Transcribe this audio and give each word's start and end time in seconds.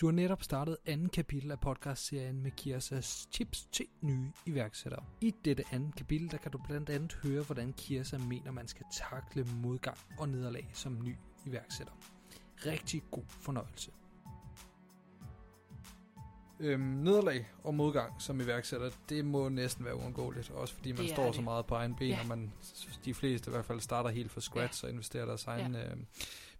Du 0.00 0.06
har 0.06 0.12
netop 0.12 0.42
startet 0.42 0.76
anden 0.86 1.08
kapitel 1.08 1.50
af 1.50 1.60
podcastserien 1.60 2.42
med 2.42 2.50
Kirsas 2.50 3.28
tips 3.30 3.64
til 3.72 3.86
nye 4.00 4.32
iværksættere. 4.46 5.04
I 5.20 5.34
dette 5.44 5.64
andet 5.72 5.94
kapitel, 5.96 6.30
der 6.30 6.36
kan 6.36 6.52
du 6.52 6.58
blandt 6.66 6.90
andet 6.90 7.12
høre, 7.22 7.42
hvordan 7.42 7.72
Kirsa 7.72 8.18
mener, 8.18 8.50
man 8.52 8.68
skal 8.68 8.86
takle 8.92 9.44
modgang 9.62 9.98
og 10.18 10.28
nederlag 10.28 10.70
som 10.74 10.98
ny 11.04 11.16
iværksætter. 11.46 11.92
Rigtig 12.66 13.02
god 13.10 13.24
fornøjelse. 13.28 13.90
Øhm, 16.60 16.80
nederlag 16.82 17.46
og 17.64 17.74
modgang 17.74 18.22
som 18.22 18.40
iværksætter, 18.40 18.90
det 19.08 19.24
må 19.24 19.48
næsten 19.48 19.84
være 19.84 19.96
uundgåeligt, 19.96 20.50
også 20.50 20.74
fordi 20.74 20.92
man 20.92 21.08
står 21.08 21.26
det. 21.26 21.34
så 21.34 21.42
meget 21.42 21.66
på 21.66 21.74
egen 21.74 21.94
ben, 21.96 22.08
Ja. 22.08 22.20
og 22.20 22.26
man, 22.26 22.52
de 23.04 23.14
fleste 23.14 23.50
i 23.50 23.52
hvert 23.52 23.64
fald 23.64 23.80
starter 23.80 24.10
helt 24.10 24.30
fra 24.30 24.40
scratch 24.40 24.84
og 24.84 24.90
investerer 24.90 25.26
deres 25.26 25.44
egen 25.44 25.72
Ja. 25.74 25.90
øh, 25.90 25.96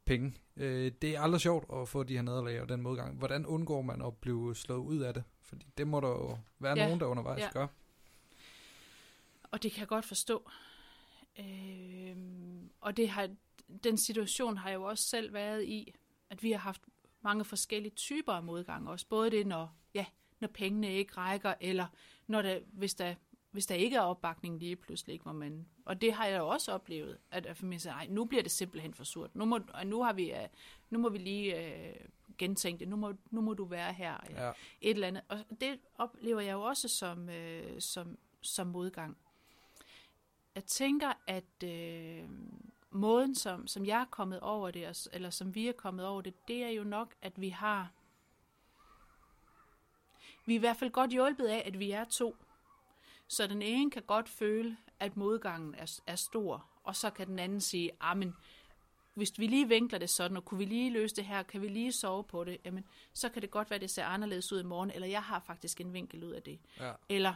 penge. 0.06 0.34
Øh, 0.56 0.92
det 1.02 1.16
er 1.16 1.20
aldrig 1.20 1.40
sjovt 1.40 1.64
at 1.82 1.88
få 1.88 2.02
de 2.02 2.14
her 2.14 2.22
nederlag 2.22 2.60
og 2.62 2.68
den 2.68 2.82
modgang. 2.82 3.18
Hvordan 3.18 3.46
undgår 3.46 3.82
man 3.82 4.02
at 4.02 4.16
blive 4.16 4.54
slået 4.56 4.78
ud 4.78 4.98
af 4.98 5.14
det? 5.14 5.24
Fordi 5.42 5.66
det 5.78 5.86
må 5.86 6.00
der 6.00 6.08
jo 6.08 6.38
være 6.58 6.78
Ja. 6.78 6.84
nogen, 6.84 7.00
der 7.00 7.06
undervejs 7.06 7.40
Ja. 7.40 7.48
gør. 7.52 7.66
Og 9.42 9.62
det 9.62 9.72
kan 9.72 9.80
jeg 9.80 9.88
godt 9.88 10.04
forstå. 10.04 10.50
Øhm, 11.38 12.70
og 12.80 12.96
det 12.96 13.08
har, 13.08 13.28
den 13.84 13.98
situation 13.98 14.56
har 14.56 14.68
jeg 14.70 14.76
jo 14.76 14.82
også 14.84 15.04
selv 15.04 15.32
været 15.32 15.64
i, 15.64 15.94
at 16.30 16.42
vi 16.42 16.50
har 16.52 16.58
haft 16.58 16.82
mange 17.22 17.44
forskellige 17.44 17.94
typer 17.94 18.32
af 18.32 18.42
modgang 18.42 18.88
også. 18.88 19.06
Både 19.08 19.30
det, 19.30 19.46
når, 19.46 19.76
ja, 19.94 20.06
når 20.40 20.48
pengene 20.48 20.94
ikke 20.94 21.12
rækker, 21.16 21.54
eller 21.60 21.86
når 22.26 22.42
der, 22.42 22.58
hvis, 22.72 22.94
der, 22.94 23.14
hvis 23.56 23.66
der 23.66 23.74
ikke 23.74 23.96
er 23.96 24.00
opbakning 24.00 24.58
lige 24.58 24.76
pludselig. 24.76 25.20
Hvor 25.22 25.32
man, 25.32 25.66
og 25.84 26.00
det 26.00 26.12
har 26.12 26.26
jeg 26.26 26.38
jo 26.38 26.48
også 26.48 26.72
oplevet, 26.72 27.18
at, 27.30 27.56
familien 27.56 27.80
siger, 27.80 27.94
"Ej, 27.94 28.06
nu 28.10 28.24
bliver 28.24 28.42
det 28.42 28.52
simpelthen 28.52 28.94
for 28.94 29.04
surt. 29.04 29.34
Nu 29.34 29.44
må, 29.44 29.60
nu, 29.84 30.02
har 30.02 30.12
vi, 30.12 30.32
øh, 30.32 30.48
nu 30.90 30.98
må 30.98 31.08
vi 31.08 31.18
lige 31.18 31.66
øh, 31.88 31.94
gentænke 32.38 32.80
det. 32.80 32.88
Nu 32.88 32.96
må, 32.96 33.12
nu 33.30 33.40
må 33.40 33.54
du 33.54 33.64
være 33.64 33.92
her. 33.92 34.16
Ja. 34.30 34.52
et 34.80 34.90
eller 34.90 35.08
andet. 35.08 35.22
Og 35.28 35.38
det 35.60 35.80
oplever 35.98 36.40
jeg 36.40 36.52
jo 36.52 36.62
også 36.62 36.88
som, 36.88 37.28
øh, 37.28 37.80
som, 37.80 38.18
som 38.40 38.66
modgang. 38.66 39.16
Jeg 40.54 40.64
tænker, 40.64 41.12
at 41.26 41.62
øh, 41.64 42.24
måden, 42.90 43.34
som, 43.34 43.66
som 43.66 43.86
jeg 43.86 44.00
er 44.00 44.04
kommet 44.10 44.40
over 44.40 44.70
det, 44.70 44.86
og- 44.88 44.96
eller 45.12 45.30
som 45.30 45.54
vi 45.54 45.68
er 45.68 45.72
kommet 45.72 46.06
over 46.06 46.20
det, 46.22 46.48
det 46.48 46.62
er 46.64 46.68
jo 46.70 46.84
nok, 46.84 47.14
at 47.22 47.40
vi 47.40 47.48
har... 47.48 47.90
Vi 50.46 50.52
er 50.54 50.56
i 50.56 50.60
hvert 50.60 50.76
fald 50.76 50.90
godt 50.90 51.10
hjulpet 51.10 51.46
af, 51.46 51.62
at 51.66 51.78
vi 51.78 51.90
er 51.90 52.04
to. 52.04 52.36
Så 53.28 53.46
den 53.46 53.62
ene 53.62 53.90
kan 53.90 54.02
godt 54.02 54.28
føle, 54.28 54.76
at 55.00 55.16
modgangen 55.16 55.74
er, 55.74 56.00
er 56.06 56.16
stor, 56.16 56.66
og 56.84 56.96
så 56.96 57.10
kan 57.10 57.26
den 57.26 57.38
anden 57.38 57.60
sige, 57.60 57.90
ah, 58.00 58.16
men 58.16 58.34
hvis 59.14 59.38
vi 59.38 59.46
lige 59.46 59.68
vinkler 59.68 59.98
det 59.98 60.10
sådan, 60.10 60.36
og 60.36 60.44
kunne 60.44 60.58
vi 60.58 60.64
lige 60.64 60.90
løse 60.92 61.16
det 61.16 61.24
her, 61.24 61.42
kan 61.42 61.62
vi 61.62 61.68
lige 61.68 61.92
sove 61.92 62.24
på 62.24 62.44
det, 62.44 62.58
jamen, 62.64 62.84
så 63.12 63.28
kan 63.28 63.42
det 63.42 63.50
godt 63.50 63.70
være, 63.70 63.74
at 63.74 63.80
det 63.80 63.90
ser 63.90 64.04
anderledes 64.04 64.52
ud 64.52 64.60
i 64.60 64.64
morgen, 64.64 64.90
eller 64.90 65.08
jeg 65.08 65.22
har 65.22 65.40
faktisk 65.40 65.80
en 65.80 65.92
vinkel 65.92 66.24
ud 66.24 66.30
af 66.32 66.42
det. 66.42 66.58
Ja. 66.80 66.92
Eller 67.08 67.34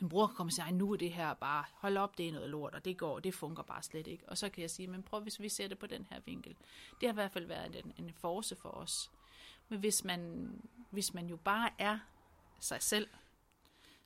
min 0.00 0.08
bror 0.08 0.26
kan 0.26 0.36
komme 0.36 0.48
og 0.48 0.52
sige, 0.52 0.64
"Ej, 0.64 0.70
nu 0.70 0.92
er 0.92 0.96
det 0.96 1.12
her 1.12 1.34
bare, 1.34 1.64
hold 1.72 1.96
op, 1.96 2.18
det 2.18 2.28
er 2.28 2.32
noget 2.32 2.50
lort, 2.50 2.74
og 2.74 2.84
det 2.84 2.98
går, 2.98 3.20
det 3.20 3.34
fungerer 3.34 3.66
bare 3.66 3.82
slet 3.82 4.06
ikke. 4.06 4.28
Og 4.28 4.38
så 4.38 4.48
kan 4.48 4.62
jeg 4.62 4.70
sige, 4.70 4.88
men 4.88 5.02
prøv 5.02 5.20
hvis 5.20 5.40
vi 5.40 5.48
ser 5.48 5.68
det 5.68 5.78
på 5.78 5.86
den 5.86 6.06
her 6.10 6.20
vinkel. 6.24 6.56
Det 7.00 7.08
har 7.08 7.12
i 7.12 7.14
hvert 7.14 7.32
fald 7.32 7.46
været 7.46 7.76
en, 7.84 7.92
en 8.04 8.12
force 8.14 8.56
for 8.56 8.68
os. 8.68 9.10
Men 9.68 9.78
hvis 9.78 10.04
man, 10.04 10.50
hvis 10.90 11.14
man 11.14 11.26
jo 11.26 11.36
bare 11.36 11.70
er 11.78 11.98
sig 12.60 12.82
selv, 12.82 13.08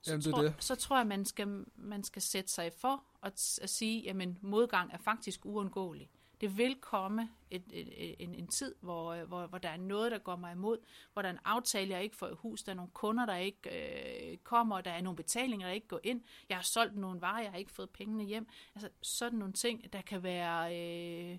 Jamen, 0.08 0.26
er 0.26 0.30
tror, 0.30 0.42
det. 0.42 0.54
så 0.58 0.74
tror 0.74 0.96
jeg, 0.96 1.06
man 1.06 1.24
skal, 1.24 1.64
man 1.76 2.04
skal 2.04 2.22
sætte 2.22 2.50
sig 2.50 2.72
for 2.72 3.04
at, 3.22 3.58
at 3.62 3.70
sige, 3.70 4.02
jamen 4.02 4.38
modgang 4.42 4.92
er 4.92 4.98
faktisk 4.98 5.46
uundgåelig. 5.46 6.10
Det 6.40 6.58
vil 6.58 6.76
komme 6.80 7.28
et, 7.50 7.62
et, 7.72 8.14
en, 8.18 8.34
en 8.34 8.46
tid, 8.46 8.74
hvor, 8.80 9.24
hvor, 9.24 9.46
hvor 9.46 9.58
der 9.58 9.68
er 9.68 9.76
noget, 9.76 10.12
der 10.12 10.18
går 10.18 10.36
mig 10.36 10.52
imod, 10.52 10.78
hvor 11.12 11.22
der 11.22 11.28
er 11.28 11.32
en 11.32 11.38
aftale, 11.44 11.90
jeg 11.90 12.02
ikke 12.02 12.16
får 12.16 12.28
i 12.28 12.34
hus, 12.34 12.62
der 12.62 12.72
er 12.72 12.76
nogle 12.76 12.90
kunder, 12.94 13.26
der 13.26 13.36
ikke 13.36 14.30
øh, 14.32 14.38
kommer, 14.38 14.80
der 14.80 14.90
er 14.90 15.00
nogle 15.02 15.16
betalinger, 15.16 15.66
der 15.66 15.74
ikke 15.74 15.88
går 15.88 16.00
ind, 16.02 16.22
jeg 16.48 16.56
har 16.56 16.62
solgt 16.62 16.96
nogle 16.96 17.20
varer, 17.20 17.42
jeg 17.42 17.50
har 17.50 17.58
ikke 17.58 17.72
fået 17.72 17.90
pengene 17.90 18.24
hjem. 18.24 18.48
Altså 18.74 18.88
sådan 19.02 19.38
nogle 19.38 19.54
ting, 19.54 19.92
der 19.92 20.00
kan 20.00 20.22
være 20.22 20.76
øh, 20.76 21.38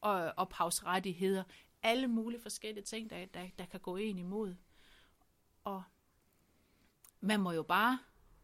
og, 0.00 0.32
ophavsrettigheder, 0.36 1.44
alle 1.82 2.08
mulige 2.08 2.40
forskellige 2.40 2.84
ting, 2.84 3.10
der, 3.10 3.24
der, 3.34 3.46
der 3.58 3.64
kan 3.64 3.80
gå 3.80 3.96
en 3.96 4.18
imod. 4.18 4.54
Og 5.64 5.82
man 7.24 7.40
må 7.40 7.52
jo 7.52 7.62
bare, 7.62 7.98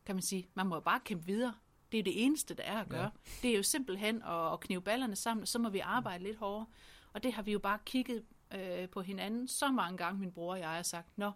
kan 0.06 0.14
man 0.14 0.22
sige, 0.22 0.48
man 0.54 0.66
må 0.66 0.74
jo 0.74 0.80
bare 0.80 1.00
kæmpe 1.04 1.26
videre. 1.26 1.54
Det 1.92 1.98
er 1.98 2.02
det 2.02 2.24
eneste, 2.24 2.54
der 2.54 2.62
er 2.62 2.80
at 2.80 2.88
gøre. 2.88 3.02
Ja. 3.02 3.30
Det 3.42 3.50
er 3.50 3.56
jo 3.56 3.62
simpelthen 3.62 4.22
at, 4.22 4.52
at 4.52 4.60
knive 4.60 4.82
ballerne 4.82 5.16
sammen, 5.16 5.42
og 5.42 5.48
så 5.48 5.58
må 5.58 5.68
vi 5.68 5.78
arbejde 5.78 6.24
lidt 6.24 6.36
hårdere. 6.36 6.66
Og 7.12 7.22
det 7.22 7.32
har 7.32 7.42
vi 7.42 7.52
jo 7.52 7.58
bare 7.58 7.78
kigget 7.84 8.24
øh, 8.54 8.88
på 8.88 9.00
hinanden 9.00 9.48
så 9.48 9.70
mange 9.70 9.98
gange, 9.98 10.20
min 10.20 10.32
bror 10.32 10.52
og 10.52 10.58
jeg 10.58 10.68
har 10.68 10.82
sagt, 10.82 11.18
nå, 11.18 11.32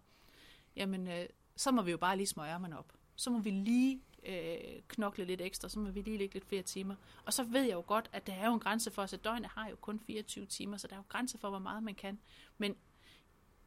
jamen, 0.77 1.09
øh, 1.09 1.27
så 1.57 1.71
må 1.71 1.83
vi 1.83 1.91
jo 1.91 1.97
bare 1.97 2.17
lige 2.17 2.27
smøge 2.27 2.51
ærmerne 2.51 2.79
op. 2.79 2.93
Så 3.17 3.31
må 3.31 3.39
vi 3.39 3.51
lige 3.51 4.01
øh, 4.27 4.83
knokle 4.89 5.25
lidt 5.25 5.41
ekstra, 5.41 5.69
så 5.69 5.79
må 5.79 5.91
vi 5.91 6.01
lige 6.01 6.19
lægge 6.19 6.35
lidt 6.35 6.49
flere 6.49 6.63
timer. 6.63 6.95
Og 7.25 7.33
så 7.33 7.43
ved 7.43 7.63
jeg 7.63 7.73
jo 7.73 7.85
godt, 7.87 8.11
at 8.13 8.27
der 8.27 8.33
er 8.33 8.47
jo 8.47 8.55
en 8.55 8.61
grænse 8.61 8.91
for 8.91 9.03
os, 9.03 9.13
at 9.13 9.25
døgnet 9.25 9.51
har 9.51 9.69
jo 9.69 9.77
kun 9.77 10.01
24 10.01 10.47
timer, 10.47 10.77
så 10.77 10.87
der 10.87 10.95
er 10.95 10.99
jo 10.99 11.05
grænse 11.09 11.39
for, 11.39 11.51
hvor 11.51 11.59
meget 11.59 11.83
man 11.83 11.95
kan. 11.95 12.19
Men 12.59 12.77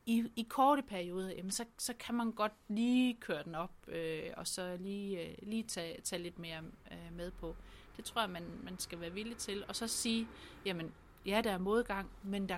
i, 0.07 0.23
i 0.35 0.43
korte 0.49 0.81
perioder, 0.81 1.29
jamen, 1.31 1.51
så, 1.51 1.65
så 1.77 1.93
kan 1.99 2.15
man 2.15 2.31
godt 2.31 2.51
lige 2.67 3.17
køre 3.19 3.43
den 3.43 3.55
op, 3.55 3.71
øh, 3.87 4.29
og 4.37 4.47
så 4.47 4.77
lige, 4.79 5.27
øh, 5.29 5.35
lige 5.43 5.63
tage, 5.63 6.01
tage 6.01 6.21
lidt 6.23 6.39
mere 6.39 6.59
øh, 6.91 7.13
med 7.13 7.31
på. 7.31 7.55
Det 7.97 8.05
tror 8.05 8.21
jeg, 8.21 8.29
man, 8.29 8.43
man 8.63 8.79
skal 8.79 8.99
være 8.99 9.11
villig 9.11 9.37
til. 9.37 9.65
Og 9.67 9.75
så 9.75 9.87
sige, 9.87 10.27
jamen, 10.65 10.93
ja, 11.25 11.41
der 11.43 11.51
er 11.51 11.57
modgang, 11.57 12.09
men 12.23 12.49
der, 12.49 12.57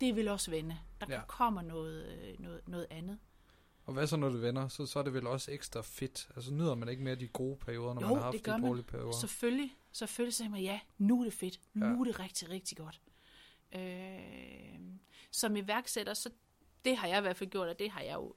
det 0.00 0.16
vil 0.16 0.28
også 0.28 0.50
vende. 0.50 0.78
Der 1.00 1.06
Ja. 1.08 1.20
kommer 1.28 1.62
noget, 1.62 2.18
øh, 2.22 2.40
noget, 2.40 2.60
noget 2.68 2.86
andet. 2.90 3.18
Og 3.84 3.92
hvad 3.92 4.06
så, 4.06 4.16
når 4.16 4.28
det 4.28 4.42
vender? 4.42 4.68
Så, 4.68 4.86
så 4.86 4.98
er 4.98 5.02
det 5.02 5.14
vel 5.14 5.26
også 5.26 5.52
ekstra 5.52 5.80
fedt. 5.80 6.28
Altså 6.36 6.52
nyder 6.54 6.74
man 6.74 6.88
ikke 6.88 7.02
mere 7.02 7.14
de 7.14 7.28
gode 7.28 7.56
perioder, 7.56 7.94
når 7.94 8.00
Jo, 8.02 8.06
man 8.08 8.16
har 8.16 8.22
haft 8.24 8.44
de 8.46 8.62
dårlige 8.66 8.84
perioder? 8.84 9.12
Selvfølgelig, 9.12 9.76
selvfølgelig 9.92 10.34
siger 10.34 10.48
man, 10.48 10.60
ja, 10.60 10.80
nu 10.98 11.20
er 11.20 11.24
det 11.24 11.32
fedt. 11.32 11.60
Nu 11.74 11.86
Ja. 11.86 11.92
er 11.92 12.04
det 12.04 12.20
rigtig, 12.20 12.50
rigtig 12.50 12.76
godt. 12.78 13.00
Øh, 13.72 14.78
som 15.30 15.56
iværksætter, 15.56 16.14
så 16.14 16.30
det 16.86 16.96
har 16.96 17.08
jeg 17.08 17.18
i 17.18 17.20
hvert 17.20 17.36
fald 17.36 17.50
gjort, 17.50 17.68
og 17.68 17.78
det 17.78 17.90
har 17.90 18.00
jeg 18.00 18.14
jo 18.14 18.34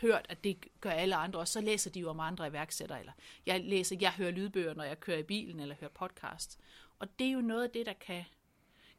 hørt, 0.00 0.26
at 0.28 0.44
det 0.44 0.66
gør 0.80 0.90
alle 0.90 1.16
andre, 1.16 1.40
og 1.40 1.48
så 1.48 1.60
læser 1.60 1.90
de 1.90 2.00
jo 2.00 2.10
om 2.10 2.20
andre 2.20 2.46
iværksættere, 2.46 3.00
eller 3.00 3.12
jeg 3.46 3.64
læser, 3.64 3.96
jeg 4.00 4.12
hører 4.12 4.30
lydbøger, 4.30 4.74
når 4.74 4.84
jeg 4.84 5.00
kører 5.00 5.18
i 5.18 5.22
bilen, 5.22 5.60
eller 5.60 5.74
hører 5.80 5.90
podcast. 5.90 6.58
Og 6.98 7.18
det 7.18 7.26
er 7.26 7.32
jo 7.32 7.40
noget 7.40 7.64
af 7.64 7.70
det, 7.70 7.86
der 7.86 7.92
kan, 7.92 8.24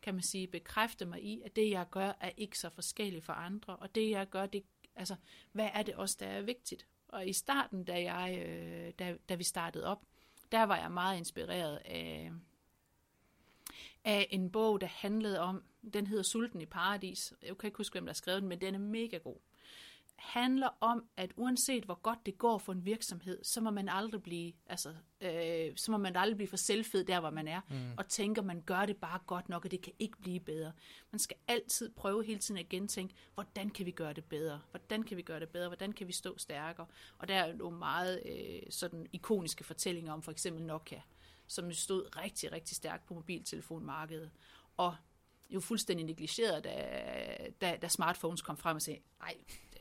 kan 0.01 0.13
man 0.13 0.23
sige, 0.23 0.47
bekræfte 0.47 1.05
mig 1.05 1.23
i, 1.23 1.41
at 1.45 1.55
det, 1.55 1.69
jeg 1.69 1.85
gør, 1.91 2.11
er 2.19 2.31
ikke 2.37 2.59
så 2.59 2.69
forskelligt 2.69 3.25
for 3.25 3.33
andre, 3.33 3.75
og 3.75 3.95
det, 3.95 4.09
jeg 4.09 4.29
gør, 4.29 4.45
det, 4.45 4.63
altså, 4.95 5.15
hvad 5.51 5.69
er 5.73 5.83
det 5.83 5.95
også, 5.95 6.17
der 6.19 6.27
er 6.27 6.41
vigtigt? 6.41 6.87
Og 7.07 7.27
i 7.27 7.33
starten, 7.33 7.83
da, 7.83 8.01
jeg, 8.13 8.45
øh, 8.47 8.93
da, 8.99 9.17
da 9.29 9.35
vi 9.35 9.43
startede 9.43 9.85
op, 9.85 10.01
der 10.51 10.63
var 10.63 10.77
jeg 10.77 10.91
meget 10.91 11.17
inspireret 11.17 11.81
af, 11.85 12.31
af 14.03 14.27
en 14.29 14.51
bog, 14.51 14.81
der 14.81 14.87
handlede 14.87 15.39
om, 15.39 15.63
den 15.93 16.07
hedder 16.07 16.23
Sulten 16.23 16.61
i 16.61 16.65
Paradis. 16.65 17.33
Jeg 17.43 17.57
kan 17.57 17.67
ikke 17.67 17.77
huske, 17.77 17.93
hvem 17.93 18.05
der 18.05 18.09
har 18.09 18.15
skrevet 18.15 18.41
den, 18.41 18.49
men 18.49 18.61
den 18.61 18.75
er 18.75 18.79
mega 18.79 19.17
god. 19.17 19.37
Handler 20.17 20.69
om, 20.79 21.05
at 21.17 21.31
uanset 21.35 21.83
hvor 21.83 21.99
godt 22.01 22.25
det 22.25 22.37
går 22.37 22.57
for 22.57 22.73
en 22.73 22.85
virksomhed, 22.85 23.43
så 23.43 23.61
må 23.61 23.71
man 23.71 23.89
aldrig 23.89 24.23
blive, 24.23 24.53
altså, 24.65 24.93
øh, 25.21 25.71
så 25.75 25.91
må 25.91 25.97
man 25.97 26.15
aldrig 26.15 26.37
blive 26.37 26.47
for 26.47 26.57
selvfed 26.57 27.03
der, 27.03 27.19
hvor 27.19 27.29
man 27.29 27.47
er, 27.47 27.61
mm. 27.69 27.91
og 27.97 28.07
tænker, 28.07 28.41
man 28.41 28.61
gør 28.61 28.85
det 28.85 28.97
bare 28.97 29.19
godt 29.27 29.49
nok, 29.49 29.65
og 29.65 29.71
det 29.71 29.81
kan 29.81 29.93
ikke 29.99 30.17
blive 30.17 30.39
bedre. 30.39 30.71
Man 31.11 31.19
skal 31.19 31.37
altid 31.47 31.89
prøve 31.95 32.23
hele 32.23 32.39
tiden 32.39 32.59
at 32.59 32.69
gentænke, 32.69 33.15
hvordan 33.33 33.69
kan 33.69 33.85
vi 33.85 33.91
gøre 33.91 34.13
det 34.13 34.25
bedre? 34.25 34.61
Hvordan 34.71 35.03
kan 35.03 35.17
vi 35.17 35.21
gøre 35.21 35.39
det 35.39 35.49
bedre? 35.49 35.67
Hvordan 35.67 35.93
kan 35.93 36.07
vi 36.07 36.13
stå 36.13 36.37
stærkere? 36.37 36.87
Og 37.17 37.27
der 37.27 37.35
er 37.35 37.55
jo 37.55 37.69
meget 37.69 38.21
øh, 38.25 38.61
sådan 38.69 39.07
ikoniske 39.13 39.63
fortællinger 39.63 40.13
om 40.13 40.21
for 40.21 40.31
eksempel 40.31 40.63
Nokia, 40.63 41.01
som 41.47 41.73
stod 41.73 42.17
rigtig, 42.17 42.51
rigtig 42.51 42.75
stærkt 42.75 43.05
på 43.05 43.13
mobiltelefonmarkedet. 43.13 44.31
Og 44.77 44.95
jo 45.49 45.59
fuldstændig 45.59 46.05
negligeret, 46.05 46.63
da, 46.63 47.37
da, 47.61 47.77
da 47.81 47.87
smartphones 47.87 48.41
kom 48.41 48.57
frem 48.57 48.75
og 48.75 48.81
sagde, 48.81 48.99
nej, 49.19 49.33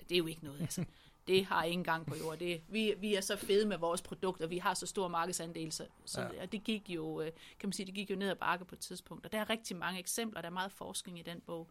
det 0.08 0.12
er 0.14 0.18
jo 0.18 0.26
ikke 0.26 0.44
noget. 0.44 0.60
Altså. 0.60 0.84
Det 1.26 1.44
har 1.44 1.64
ingen 1.64 1.84
gang 1.84 2.06
på 2.06 2.16
jord. 2.16 2.38
Det, 2.38 2.62
vi, 2.68 2.94
vi 2.98 3.14
er 3.14 3.20
så 3.20 3.36
fede 3.36 3.66
med 3.66 3.76
vores 3.78 4.02
produkter, 4.02 4.46
vi 4.46 4.58
har 4.58 4.74
så 4.74 4.86
stor 4.86 5.08
markedsandel, 5.08 5.72
så, 5.72 5.86
så 6.04 6.20
Ja. 6.20 6.42
og 6.42 6.52
det 6.52 6.64
gik 6.64 6.90
jo, 6.90 7.20
øh, 7.20 7.32
kan 7.58 7.68
man 7.68 7.72
sige, 7.72 7.86
det 7.86 7.94
gik 7.94 8.10
jo 8.10 8.16
ned 8.16 8.28
ad 8.30 8.36
bakke 8.36 8.64
på 8.64 8.74
et 8.74 8.78
tidspunkt. 8.78 9.26
Og 9.26 9.32
der 9.32 9.40
er 9.40 9.50
rigtig 9.50 9.76
mange 9.76 9.98
eksempler, 10.00 10.40
der 10.40 10.48
er 10.48 10.52
meget 10.52 10.72
forskning 10.72 11.18
i 11.18 11.22
den 11.22 11.40
bog. 11.40 11.70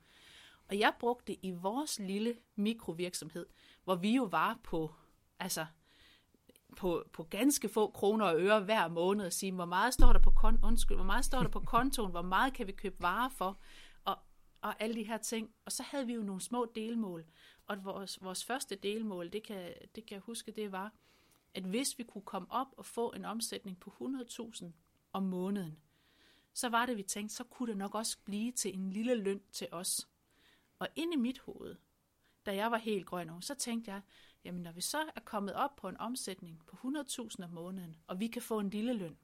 Og 0.70 0.80
jeg 0.80 0.94
brugte 1.00 1.32
det 1.32 1.40
i 1.42 1.52
vores 1.52 2.00
lille 2.00 2.36
mikrovirksomhed, 2.56 3.46
hvor 3.84 3.96
vi 3.96 4.16
jo 4.16 4.24
var 4.24 4.60
på, 4.64 4.94
altså, 5.40 5.66
på, 6.78 7.04
på 7.14 7.24
ganske 7.24 7.70
få 7.70 7.92
kroner 7.92 8.26
og 8.26 8.42
øre 8.42 8.60
hver 8.60 8.88
måned 8.88 9.26
og 9.26 9.34
sige, 9.34 9.52
hvor 9.52 9.66
meget 9.66 9.94
står 9.94 10.14
der 10.14 10.20
på, 10.20 10.30
kon- 10.30 10.66
undskyld, 10.66 10.98
hvor 10.98 11.06
meget 11.06 11.26
står 11.26 11.40
der 11.40 11.50
på 11.50 11.60
kontoen, 11.76 12.12
hvor 12.12 12.22
meget 12.22 12.54
kan 12.54 12.68
vi 12.68 12.72
købe 12.72 12.96
varer 13.00 13.30
for, 13.30 13.60
og, 14.06 14.18
og 14.62 14.82
alle 14.82 14.96
de 14.96 15.04
her 15.04 15.18
ting. 15.18 15.54
Og 15.66 15.72
så 15.72 15.84
havde 15.84 16.08
vi 16.08 16.14
jo 16.14 16.24
nogle 16.24 16.42
små 16.42 16.72
delmål. 16.76 17.26
Og 17.68 17.86
vores, 17.86 18.24
vores 18.24 18.46
første 18.46 18.76
delmål, 18.76 19.34
det 19.34 19.44
kan, 19.44 19.74
det 19.96 20.06
kan 20.06 20.16
jeg 20.16 20.22
huske, 20.22 20.52
det 20.52 20.72
var, 20.72 20.94
at 21.54 21.64
hvis 21.64 21.98
vi 21.98 22.04
kunne 22.04 22.22
komme 22.26 22.52
op 22.52 22.68
og 22.78 22.86
få 22.86 23.12
en 23.12 23.26
omsætning 23.26 23.80
på 23.80 23.94
100.000 24.02 24.66
om 25.14 25.24
måneden, 25.24 25.78
så 26.54 26.70
var 26.70 26.86
det, 26.86 26.98
vi 26.98 27.04
tænkte, 27.04 27.36
så 27.36 27.44
kunne 27.44 27.70
det 27.70 27.78
nok 27.78 27.96
også 27.96 28.18
blive 28.26 28.52
til 28.52 28.74
en 28.74 28.90
lille 28.90 29.16
løn 29.16 29.42
til 29.52 29.68
os. 29.72 30.08
Og 30.80 30.88
inde 30.96 31.14
i 31.14 31.18
mit 31.18 31.40
hoved, 31.40 31.76
da 32.46 32.56
jeg 32.56 32.72
var 32.72 32.78
helt 32.78 33.06
grøn 33.06 33.42
så 33.42 33.56
tænkte 33.56 33.92
jeg, 33.92 34.02
jamen 34.46 34.62
når 34.62 34.72
vi 34.72 34.82
så 34.82 35.12
er 35.16 35.20
kommet 35.26 35.54
op 35.54 35.76
på 35.76 35.90
en 35.90 35.98
omsætning 35.98 36.62
på 36.66 36.76
100.000 36.88 37.44
om 37.44 37.50
måneden, 37.50 37.96
og 38.08 38.20
vi 38.20 38.28
kan 38.28 38.42
få 38.42 38.60
en 38.60 38.70
lille 38.70 38.94
løn, 38.94 39.18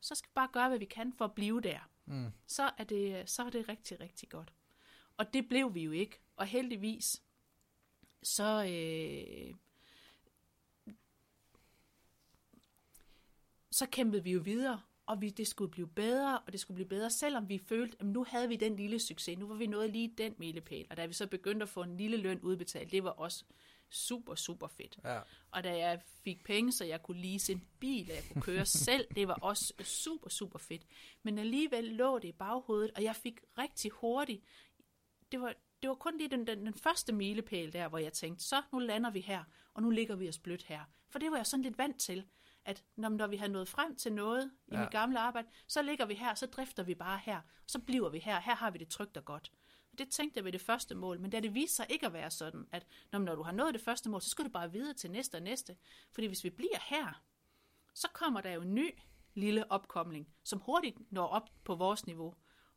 så 0.00 0.14
skal 0.14 0.28
vi 0.28 0.34
bare 0.34 0.48
gøre, 0.52 0.68
hvad 0.68 0.78
vi 0.78 0.84
kan 0.84 1.12
for 1.12 1.24
at 1.24 1.34
blive 1.34 1.60
der. 1.60 1.90
Mm. 2.04 2.32
Så, 2.46 2.70
er 2.78 2.84
det, 2.84 3.30
så 3.30 3.42
er 3.42 3.50
det 3.50 3.68
rigtig, 3.68 4.00
rigtig 4.00 4.28
godt. 4.28 4.52
Og 5.16 5.34
det 5.34 5.48
blev 5.48 5.74
vi 5.74 5.82
jo 5.82 5.90
ikke. 5.90 6.20
Og 6.36 6.46
heldigvis, 6.46 7.22
så, 8.22 8.64
øh, 8.64 9.54
så 13.70 13.86
kæmpede 13.86 14.24
vi 14.24 14.32
jo 14.32 14.40
videre, 14.40 14.80
og 15.06 15.20
vi, 15.20 15.30
det 15.30 15.46
skulle 15.46 15.70
blive 15.70 15.88
bedre, 15.88 16.38
og 16.38 16.52
det 16.52 16.60
skulle 16.60 16.74
blive 16.74 16.88
bedre, 16.88 17.10
selvom 17.10 17.48
vi 17.48 17.58
følte, 17.58 17.96
at 18.00 18.06
nu 18.06 18.24
havde 18.24 18.48
vi 18.48 18.56
den 18.56 18.76
lille 18.76 18.98
succes, 18.98 19.38
nu 19.38 19.46
var 19.46 19.54
vi 19.54 19.66
nået 19.66 19.90
lige 19.90 20.14
den 20.18 20.34
milepæl, 20.38 20.86
og 20.90 20.96
da 20.96 21.06
vi 21.06 21.12
så 21.12 21.26
begyndte 21.26 21.62
at 21.62 21.68
få 21.68 21.82
en 21.82 21.96
lille 21.96 22.16
løn 22.16 22.40
udbetalt, 22.40 22.92
det 22.92 23.04
var 23.04 23.10
også 23.10 23.44
super, 23.90 24.34
super 24.34 24.68
fedt. 24.68 24.98
Ja. 25.04 25.20
Og 25.50 25.64
da 25.64 25.76
jeg 25.78 26.00
fik 26.24 26.44
penge, 26.44 26.72
så 26.72 26.84
jeg 26.84 27.02
kunne 27.02 27.20
lease 27.22 27.52
en 27.52 27.68
bil, 27.80 28.10
og 28.10 28.16
jeg 28.16 28.24
kunne 28.32 28.42
køre 28.42 28.66
selv, 28.86 29.06
det 29.14 29.28
var 29.28 29.34
også 29.42 29.74
super, 29.84 30.30
super 30.30 30.58
fedt. 30.58 30.82
Men 31.22 31.38
alligevel 31.38 31.84
lå 31.84 32.18
det 32.18 32.28
i 32.28 32.32
baghovedet, 32.32 32.90
og 32.96 33.02
jeg 33.02 33.16
fik 33.16 33.40
rigtig 33.58 33.90
hurtigt, 33.90 34.44
det 35.32 35.40
var, 35.40 35.54
det 35.82 35.88
var 35.88 35.94
kun 35.94 36.18
lige 36.18 36.28
den, 36.30 36.46
den, 36.46 36.66
den 36.66 36.74
første 36.74 37.12
milepæl 37.12 37.72
der, 37.72 37.88
hvor 37.88 37.98
jeg 37.98 38.12
tænkte, 38.12 38.44
så 38.44 38.62
nu 38.72 38.78
lander 38.78 39.10
vi 39.10 39.20
her, 39.20 39.44
og 39.74 39.82
nu 39.82 39.90
ligger 39.90 40.16
vi 40.16 40.28
os 40.28 40.38
blødt 40.38 40.62
her. 40.62 40.80
For 41.10 41.18
det 41.18 41.30
var 41.30 41.36
jeg 41.36 41.46
sådan 41.46 41.62
lidt 41.62 41.78
vant 41.78 42.00
til, 42.00 42.26
at 42.64 42.84
når, 42.96 43.08
når 43.08 43.26
vi 43.26 43.36
har 43.36 43.48
nået 43.48 43.68
frem 43.68 43.96
til 43.96 44.12
noget 44.12 44.50
i 44.68 44.74
Ja. 44.74 44.80
mit 44.80 44.90
gamle 44.90 45.18
arbejde, 45.20 45.48
så 45.66 45.82
ligger 45.82 46.06
vi 46.06 46.14
her, 46.14 46.34
så 46.34 46.46
drifter 46.46 46.82
vi 46.82 46.94
bare 46.94 47.20
her, 47.24 47.40
så 47.66 47.78
bliver 47.78 48.08
vi 48.08 48.18
her, 48.18 48.40
her 48.40 48.54
har 48.54 48.70
vi 48.70 48.78
det 48.78 48.88
trygt 48.88 49.16
og 49.16 49.24
godt. 49.24 49.52
Det 49.98 50.08
tænkte 50.08 50.38
jeg 50.38 50.44
ved 50.44 50.52
det 50.52 50.60
første 50.60 50.94
mål, 50.94 51.20
men 51.20 51.30
da 51.30 51.40
det 51.40 51.54
viste 51.54 51.76
sig 51.76 51.86
ikke 51.90 52.06
at 52.06 52.12
være 52.12 52.30
sådan, 52.30 52.66
at 52.72 52.86
når, 53.12 53.18
når 53.18 53.34
du 53.34 53.42
har 53.42 53.52
nået 53.52 53.74
det 53.74 53.82
første 53.82 54.10
mål, 54.10 54.22
så 54.22 54.30
skal 54.30 54.44
du 54.44 54.50
bare 54.50 54.72
videre 54.72 54.94
til 54.94 55.10
næste 55.10 55.34
og 55.34 55.42
næste. 55.42 55.76
Fordi 56.12 56.26
hvis 56.26 56.44
vi 56.44 56.50
bliver 56.50 56.78
her, 56.86 57.22
så 57.94 58.08
kommer 58.12 58.40
der 58.40 58.50
jo 58.50 58.60
en 58.62 58.74
ny 58.74 58.98
lille 59.34 59.72
opkomling, 59.72 60.28
som 60.44 60.60
hurtigt 60.60 61.12
når 61.12 61.26
op 61.26 61.48
på 61.64 61.74
vores 61.74 62.06
niveau, 62.06 62.34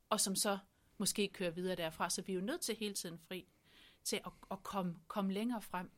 og 0.09 0.19
som 0.19 0.35
så 0.35 0.57
måske 0.97 1.27
kører 1.27 1.51
videre 1.51 1.75
derfra. 1.75 2.09
Så 2.09 2.21
vi 2.21 2.31
er 2.31 2.35
jo 2.35 2.41
nødt 2.41 2.61
til 2.61 2.75
hele 2.75 2.93
tiden 2.93 3.19
fri 3.19 3.47
til 4.03 4.15
at, 4.15 4.31
at 4.51 4.63
komme, 4.63 4.95
komme 5.07 5.33
længere 5.33 5.61
frem. 5.61 5.91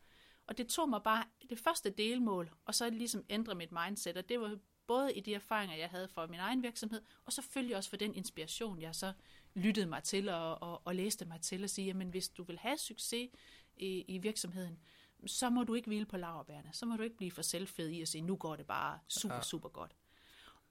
Og 0.47 0.57
det 0.57 0.67
tog 0.67 0.89
mig 0.89 1.03
bare 1.03 1.23
det 1.49 1.59
første 1.59 1.89
delmål, 1.89 2.51
og 2.65 2.75
så 2.75 2.89
ligesom 2.89 3.25
ændre 3.29 3.55
mit 3.55 3.71
mindset, 3.71 4.17
og 4.17 4.29
det 4.29 4.39
var 4.39 4.57
både 4.87 5.13
i 5.13 5.19
de 5.19 5.33
erfaringer, 5.33 5.75
jeg 5.75 5.89
havde 5.89 6.07
fra 6.07 6.27
min 6.27 6.39
egen 6.39 6.63
virksomhed, 6.63 7.01
og 7.25 7.33
selvfølgelig 7.33 7.77
også 7.77 7.89
for 7.89 7.97
den 7.97 8.15
inspiration, 8.15 8.81
jeg 8.81 8.95
så 8.95 9.13
lyttede 9.55 9.85
mig 9.85 10.03
til 10.03 10.29
og, 10.29 10.61
og, 10.63 10.81
og 10.85 10.95
læste 10.95 11.25
mig 11.25 11.41
til 11.41 11.63
at 11.63 11.69
sige, 11.69 11.85
jamen 11.85 12.09
hvis 12.09 12.29
du 12.29 12.43
vil 12.43 12.59
have 12.59 12.77
succes 12.77 13.29
i, 13.77 14.05
i 14.07 14.17
virksomheden, 14.17 14.79
så 15.25 15.49
må 15.49 15.63
du 15.63 15.73
ikke 15.73 15.87
hvile 15.87 16.05
på 16.05 16.17
laverbærene. 16.17 16.69
Så 16.73 16.85
må 16.85 16.95
du 16.95 17.03
ikke 17.03 17.17
blive 17.17 17.31
for 17.31 17.41
selvfed 17.41 17.89
i 17.89 18.01
at 18.01 18.07
sige, 18.07 18.21
nu 18.21 18.35
går 18.35 18.55
det 18.55 18.65
bare 18.65 18.99
super, 19.07 19.35
Ja. 19.35 19.41
super 19.41 19.69
godt. 19.69 19.95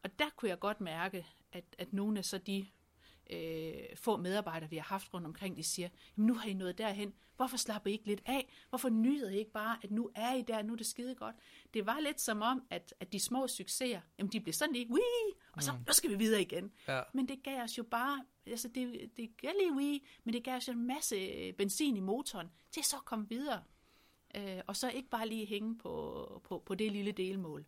Og 0.02 0.18
der 0.18 0.30
kunne 0.36 0.48
jeg 0.48 0.58
godt 0.58 0.80
mærke, 0.80 1.26
at, 1.52 1.64
at 1.78 1.92
nogle 1.92 2.18
af 2.18 2.24
så 2.24 2.38
de 2.38 2.66
øh, 3.30 3.72
få 3.96 4.16
medarbejdere, 4.16 4.70
vi 4.70 4.76
har 4.76 4.84
haft 4.84 5.14
rundt 5.14 5.26
omkring, 5.26 5.56
de 5.56 5.62
siger, 5.62 5.88
jamen 6.16 6.26
nu 6.26 6.34
har 6.34 6.48
I 6.48 6.52
nået 6.54 6.78
derhen, 6.78 7.14
hvorfor 7.36 7.56
slapper 7.56 7.90
I 7.90 7.92
ikke 7.92 8.06
lidt 8.06 8.22
af? 8.26 8.52
Hvorfor 8.68 8.88
nyder 8.88 9.30
I 9.30 9.38
ikke 9.38 9.52
bare, 9.52 9.78
at 9.82 9.90
nu 9.90 10.10
er 10.14 10.34
I 10.34 10.42
der, 10.42 10.62
nu 10.62 10.72
er 10.72 10.76
det 10.76 10.86
skide 10.86 11.14
godt? 11.14 11.36
Det 11.74 11.86
var 11.86 12.00
lidt 12.00 12.20
som 12.20 12.42
om, 12.42 12.62
at, 12.70 12.94
at 13.00 13.12
de 13.12 13.20
små 13.20 13.48
succeser, 13.48 14.00
jamen 14.18 14.32
de 14.32 14.40
blev 14.40 14.52
sådan 14.52 14.72
lige, 14.74 14.90
Wii! 14.90 15.34
og 15.52 15.62
så, 15.62 15.72
nu 15.86 15.92
skal 15.92 16.10
vi 16.10 16.14
videre 16.16 16.40
igen. 16.42 16.72
Ja. 16.88 17.02
Men 17.14 17.28
det 17.28 17.42
gav 17.42 17.62
os 17.62 17.78
jo 17.78 17.82
bare, 17.82 18.24
altså 18.50 18.68
det, 18.68 19.10
det 19.16 19.36
gav 19.36 19.50
lige 19.58 19.72
Wii, 19.72 20.06
men 20.24 20.34
det 20.34 20.44
gav 20.44 20.56
os 20.56 20.68
en 20.68 20.86
masse 20.86 21.16
øh, 21.16 21.52
benzin 21.52 21.96
i 21.96 22.00
motoren, 22.00 22.50
til 22.70 22.84
så 22.84 22.96
at 22.96 23.04
komme 23.04 23.28
videre. 23.28 23.62
Øh, 24.36 24.60
og 24.66 24.76
så 24.76 24.90
ikke 24.90 25.08
bare 25.08 25.28
lige 25.28 25.46
hænge 25.46 25.78
på, 25.78 26.42
på, 26.44 26.62
på 26.66 26.74
det 26.74 26.92
lille 26.92 27.12
delmål. 27.12 27.64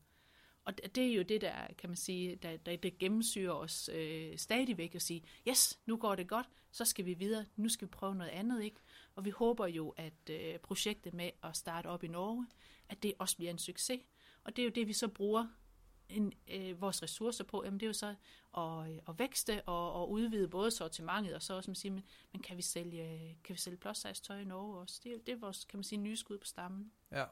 Og 0.64 0.76
det 0.76 0.94
det 0.94 1.06
er 1.06 1.14
jo 1.14 1.22
det, 1.22 1.40
der 1.40 1.54
kan 1.78 1.90
man 1.90 1.96
sige, 1.96 2.36
der, 2.36 2.56
der, 2.56 2.76
der 2.76 2.90
gennemsyrer 2.98 3.52
os 3.52 3.90
øh, 3.94 4.38
stadigvæk 4.38 4.94
at 4.94 5.02
sige, 5.02 5.22
yes, 5.48 5.78
nu 5.86 5.96
går 5.96 6.14
det 6.14 6.28
godt, 6.28 6.48
så 6.70 6.84
skal 6.84 7.06
vi 7.06 7.14
videre, 7.14 7.44
nu 7.56 7.68
skal 7.68 7.88
vi 7.88 7.90
prøve 7.90 8.14
noget 8.14 8.30
andet, 8.30 8.62
ikke? 8.62 8.76
Og 9.14 9.24
vi 9.24 9.30
håber 9.30 9.66
jo, 9.66 9.88
at 9.96 10.30
øh, 10.30 10.58
projektet 10.58 11.14
med 11.14 11.30
at 11.44 11.56
starte 11.56 11.86
op 11.86 12.04
i 12.04 12.08
Norge, 12.08 12.46
at 12.88 13.02
det 13.02 13.12
også 13.18 13.36
bliver 13.36 13.50
en 13.50 13.58
succes. 13.58 14.00
Og 14.44 14.56
det 14.56 14.62
er 14.62 14.66
jo 14.66 14.72
det, 14.74 14.88
vi 14.88 14.92
så 14.92 15.08
bruger 15.08 15.46
en, 16.12 16.32
øh, 16.48 16.80
vores 16.80 17.02
ressourcer 17.02 17.44
på, 17.44 17.64
jamen 17.64 17.80
det 17.80 17.86
er 17.86 17.88
jo 17.88 17.92
så 17.92 18.14
at, 18.58 18.90
øh, 18.92 18.98
at 19.08 19.18
vækste 19.18 19.62
og, 19.62 19.92
og 19.92 20.10
udvide 20.10 20.48
både 20.48 20.70
sortimentet, 20.70 21.34
og 21.34 21.42
så 21.42 21.54
også 21.54 21.70
man 21.70 21.74
siger, 21.76 21.92
men, 21.92 22.04
men 22.32 22.42
kan 22.42 22.56
vi 22.56 22.62
sælge, 22.62 23.38
kan 23.44 23.54
vi 23.54 23.58
sælge 23.60 23.76
plus 23.76 23.96
size 23.98 24.22
tøj 24.22 24.40
i 24.40 24.44
Norge 24.44 24.78
også? 24.80 25.00
Det, 25.04 25.12
er- 25.12 25.18
det 25.26 25.32
er 25.32 25.36
vores, 25.38 25.64
kan 25.64 25.78
man 25.78 25.84
sige, 25.84 25.98
nye 25.98 26.16
skud 26.16 26.38
på 26.38 26.46
stammen. 26.46 26.92
Ja. 27.12 27.24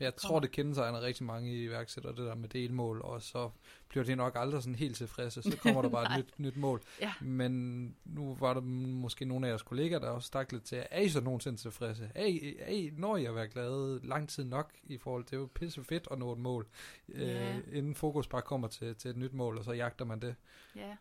Jeg 0.00 0.12
det 0.12 0.20
tror, 0.20 0.40
det 0.40 0.50
kendetegner 0.50 1.00
rigtig 1.00 1.24
mange 1.26 1.54
iværksættere, 1.62 2.12
det 2.12 2.26
der 2.26 2.34
med 2.34 2.48
delmål, 2.48 3.00
og 3.04 3.22
så 3.22 3.50
bliver 3.88 4.04
de 4.04 4.14
nok 4.16 4.32
aldrig 4.36 4.62
sådan 4.62 4.74
helt 4.74 4.96
tilfredse. 4.96 5.42
Så 5.42 5.56
kommer 5.56 5.82
der 5.82 5.88
bare 5.98 6.18
et 6.18 6.24
nyt, 6.24 6.38
nyt 6.38 6.56
mål. 6.56 6.82
Ja. 7.00 7.12
Men 7.20 7.96
nu 8.04 8.34
var 8.40 8.54
der 8.54 8.60
måske 8.60 9.24
nogle 9.24 9.46
af 9.46 9.50
jeres 9.50 9.62
kollegaer, 9.62 9.98
der 9.98 10.08
også 10.08 10.26
stak 10.26 10.52
lidt 10.52 10.64
til, 10.64 10.86
er 10.90 11.00
I 11.00 11.08
så 11.08 11.20
nogensinde 11.20 11.58
tilfredse? 11.58 12.10
Er 12.14 12.24
I, 12.24 12.56
er 12.58 12.66
I, 12.72 12.90
når 12.96 13.16
I 13.16 13.24
at 13.24 13.34
være 13.34 13.48
glade 13.48 14.00
lang 14.02 14.28
tid 14.28 14.44
nok 14.44 14.72
i 14.82 14.98
forhold 14.98 15.24
til, 15.24 15.30
det 15.30 15.36
er 15.36 15.40
jo 15.40 15.48
pisse 15.54 15.84
fedt 15.84 16.08
at 16.10 16.18
nå 16.18 16.32
et 16.32 16.38
mål, 16.38 16.66
Ja. 17.08 17.56
øh, 17.56 17.60
inden 17.72 17.94
fokus 17.94 18.26
bare 18.28 18.42
kommer 18.42 18.68
til, 18.68 18.94
til 18.94 19.10
et 19.10 19.16
nyt 19.16 19.32
mål, 19.32 19.58
og 19.58 19.64
så 19.64 19.72
jagter 19.72 20.04
man 20.04 20.20
det. 20.20 20.34
Ja, 20.76 20.96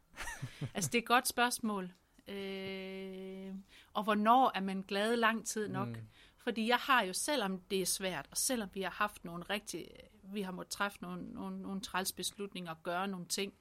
altså 0.73 0.89
det 0.89 0.95
er 0.95 1.01
et 1.01 1.07
godt 1.07 1.27
spørgsmål. 1.27 1.91
Øh, 2.27 3.53
og 3.93 4.03
hvornår 4.03 4.51
er 4.55 4.59
man 4.61 4.81
glad 4.87 5.15
lang 5.15 5.45
tid 5.47 5.67
nok? 5.67 5.87
Mm. 5.87 5.95
Fordi 6.43 6.67
jeg 6.67 6.77
har 6.77 7.01
jo, 7.03 7.13
selvom 7.13 7.61
det 7.61 7.81
er 7.81 7.85
svært, 7.85 8.27
og 8.31 8.37
selvom 8.37 8.69
vi 8.73 8.81
har 8.81 8.89
haft 8.89 9.25
nogle 9.25 9.43
rigtig, 9.43 9.87
vi 10.23 10.41
har 10.41 10.51
måttet 10.51 10.71
træffe 10.71 10.97
nogle, 11.01 11.23
nogle, 11.33 11.61
nogle 11.61 11.81
træls 11.81 12.11
beslutninger 12.11 12.71
og 12.71 12.83
gøre 12.83 13.07
nogle 13.07 13.25
ting, 13.25 13.53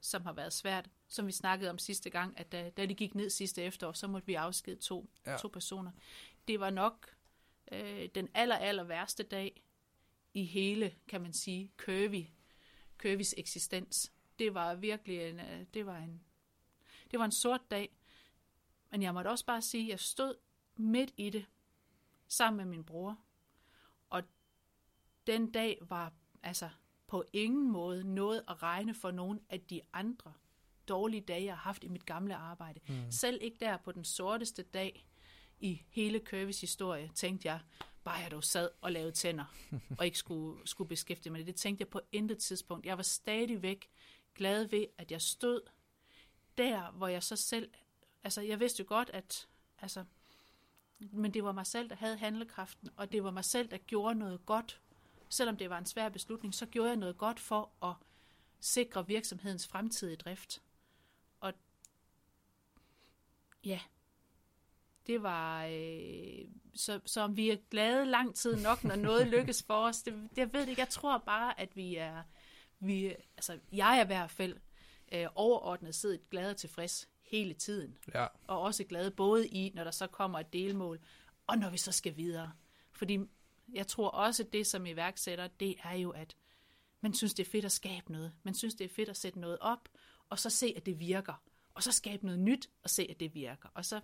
som 0.00 0.22
har 0.22 0.32
været 0.32 0.52
svært, 0.52 0.90
som 1.08 1.26
vi 1.26 1.32
snakkede 1.32 1.70
om 1.70 1.78
sidste 1.78 2.10
gang, 2.10 2.38
at 2.40 2.52
da, 2.52 2.70
da 2.70 2.86
det 2.86 2.96
gik 2.96 3.14
ned 3.14 3.30
sidste 3.30 3.62
efterår, 3.62 3.92
så 3.92 4.06
måtte 4.06 4.26
vi 4.26 4.34
afskede 4.34 4.76
to, 4.76 5.10
Ja. 5.26 5.36
to 5.36 5.48
personer. 5.48 5.90
Det 6.48 6.60
var 6.60 6.70
nok 6.70 7.14
øh, 7.72 8.08
den 8.14 8.28
aller, 8.34 8.56
aller 8.56 8.84
værste 8.84 9.22
dag 9.22 9.62
i 10.34 10.44
hele, 10.44 10.94
kan 11.08 11.20
man 11.20 11.32
sige, 11.32 11.72
Curvy, 11.76 12.24
Curvys 12.98 13.34
eksistens. 13.38 14.12
Det 14.38 14.54
var 14.54 14.74
virkelig 14.74 15.28
en, 15.30 15.40
øh, 15.40 15.66
det 15.74 15.86
var 15.86 15.96
en, 15.98 16.20
det 17.10 17.18
var 17.18 17.24
en 17.24 17.32
sort 17.32 17.70
dag. 17.70 17.96
Men 18.90 19.02
jeg 19.02 19.14
måtte 19.14 19.28
også 19.28 19.44
bare 19.46 19.62
sige, 19.62 19.84
at 19.84 19.88
jeg 19.90 20.00
stod 20.00 20.34
midt 20.76 21.10
i 21.16 21.30
det, 21.30 21.44
sammen 22.28 22.56
med 22.56 22.64
min 22.64 22.84
bror. 22.84 23.18
Og 24.10 24.22
den 25.26 25.50
dag 25.50 25.78
var 25.80 26.12
altså 26.42 26.70
på 27.06 27.24
ingen 27.32 27.70
måde 27.70 28.14
noget 28.14 28.44
at 28.48 28.62
regne 28.62 28.94
for 28.94 29.10
nogen 29.10 29.40
af 29.48 29.60
de 29.60 29.80
andre 29.92 30.32
dårlige 30.88 31.20
dage, 31.20 31.44
jeg 31.44 31.54
har 31.54 31.62
haft 31.62 31.84
i 31.84 31.88
mit 31.88 32.06
gamle 32.06 32.34
arbejde. 32.34 32.80
Mm. 32.88 33.10
Selv 33.10 33.38
ikke 33.42 33.56
der 33.60 33.76
på 33.76 33.92
den 33.92 34.04
sorteste 34.04 34.62
dag 34.62 35.06
i 35.58 35.82
hele 35.88 36.18
Curvys 36.18 36.60
historie, 36.60 37.10
tænkte 37.14 37.48
jeg, 37.48 37.60
bare 38.04 38.14
jeg 38.14 38.30
dog 38.30 38.44
sad 38.44 38.70
og 38.80 38.92
lavede 38.92 39.12
tænder, 39.12 39.44
og 39.98 40.04
ikke 40.04 40.18
skulle, 40.18 40.68
skulle 40.68 40.88
beskæftige 40.88 41.32
mig 41.32 41.38
med 41.38 41.46
det. 41.46 41.54
Det 41.54 41.60
tænkte 41.60 41.82
jeg 41.82 41.88
på 41.88 42.00
intet 42.12 42.38
tidspunkt. 42.38 42.86
Jeg 42.86 42.96
var 42.96 43.02
stadigvæk 43.02 43.90
glad 44.34 44.64
ved, 44.64 44.86
at 44.98 45.12
jeg 45.12 45.22
stod 45.22 45.60
der, 46.58 46.90
hvor 46.90 47.08
jeg 47.08 47.22
så 47.22 47.36
selv, 47.36 47.70
altså 48.24 48.40
jeg 48.40 48.60
vidste 48.60 48.80
jo 48.80 48.84
godt, 48.88 49.10
at, 49.10 49.48
altså, 49.78 50.04
men 50.98 51.34
det 51.34 51.44
var 51.44 51.52
mig 51.52 51.66
selv, 51.66 51.88
der 51.88 51.96
havde 51.96 52.16
handlekraften, 52.16 52.88
og 52.96 53.12
det 53.12 53.24
var 53.24 53.30
mig 53.30 53.44
selv, 53.44 53.68
der 53.68 53.76
gjorde 53.76 54.14
noget 54.14 54.46
godt. 54.46 54.80
Selvom 55.28 55.56
det 55.56 55.70
var 55.70 55.78
en 55.78 55.86
svær 55.86 56.08
beslutning, 56.08 56.54
så 56.54 56.66
gjorde 56.66 56.88
jeg 56.88 56.96
noget 56.96 57.18
godt 57.18 57.40
for 57.40 57.70
at 57.82 57.94
sikre 58.60 59.06
virksomhedens 59.06 59.66
fremtidige 59.66 60.16
drift. 60.16 60.62
Og 61.40 61.52
ja, 63.64 63.80
det 65.06 65.22
var, 65.22 65.64
øh, 65.64 66.48
så, 66.74 67.00
så 67.04 67.20
om 67.20 67.36
vi 67.36 67.50
er 67.50 67.56
glade 67.70 68.06
lang 68.06 68.34
tid 68.34 68.56
nok, 68.56 68.84
når 68.84 68.96
noget 68.96 69.26
lykkes 69.36 69.62
for 69.62 69.74
os, 69.74 70.02
det, 70.02 70.28
jeg 70.36 70.52
ved 70.52 70.60
det 70.60 70.68
ikke. 70.68 70.80
Jeg 70.80 70.88
tror 70.88 71.18
bare, 71.18 71.60
at 71.60 71.76
vi 71.76 71.96
er, 71.96 72.22
vi, 72.78 73.14
altså 73.36 73.58
jeg 73.72 73.98
er 73.98 74.04
i 74.04 74.06
hvert 74.06 74.30
fald 74.30 74.56
øh, 75.12 75.26
overordnet 75.34 75.94
set 75.94 76.30
glad 76.30 76.50
og 76.50 76.56
tilfreds 76.56 77.08
hele 77.26 77.54
tiden 77.54 77.98
Ja, 78.14 78.26
og 78.46 78.60
også 78.60 78.84
glade 78.84 79.10
både 79.10 79.48
i, 79.48 79.72
når 79.74 79.84
der 79.84 79.90
så 79.90 80.06
kommer 80.06 80.38
et 80.38 80.52
delmål, 80.52 81.00
og 81.46 81.58
når 81.58 81.70
vi 81.70 81.78
så 81.78 81.92
skal 81.92 82.16
videre. 82.16 82.52
Fordi 82.92 83.18
jeg 83.72 83.86
tror 83.86 84.08
også, 84.08 84.42
at 84.42 84.52
det 84.52 84.66
som 84.66 84.86
iværksætter, 84.86 85.48
det 85.60 85.74
er 85.84 85.94
jo, 85.94 86.10
at 86.10 86.36
man 87.00 87.14
synes, 87.14 87.34
det 87.34 87.46
er 87.46 87.50
fedt 87.50 87.64
at 87.64 87.72
skabe 87.72 88.12
noget. 88.12 88.32
Man 88.42 88.54
synes, 88.54 88.74
det 88.74 88.84
er 88.84 88.94
fedt 88.94 89.08
at 89.08 89.16
sætte 89.16 89.40
noget 89.40 89.58
op, 89.60 89.88
og 90.28 90.38
så 90.38 90.50
se, 90.50 90.74
at 90.76 90.86
det 90.86 91.00
virker. 91.00 91.42
Og 91.74 91.82
så 91.82 91.92
skabe 91.92 92.26
noget 92.26 92.40
nyt, 92.40 92.70
og 92.82 92.90
se, 92.90 93.06
at 93.10 93.20
det 93.20 93.34
virker. 93.34 93.68
Og 93.74 93.84
så, 93.84 94.00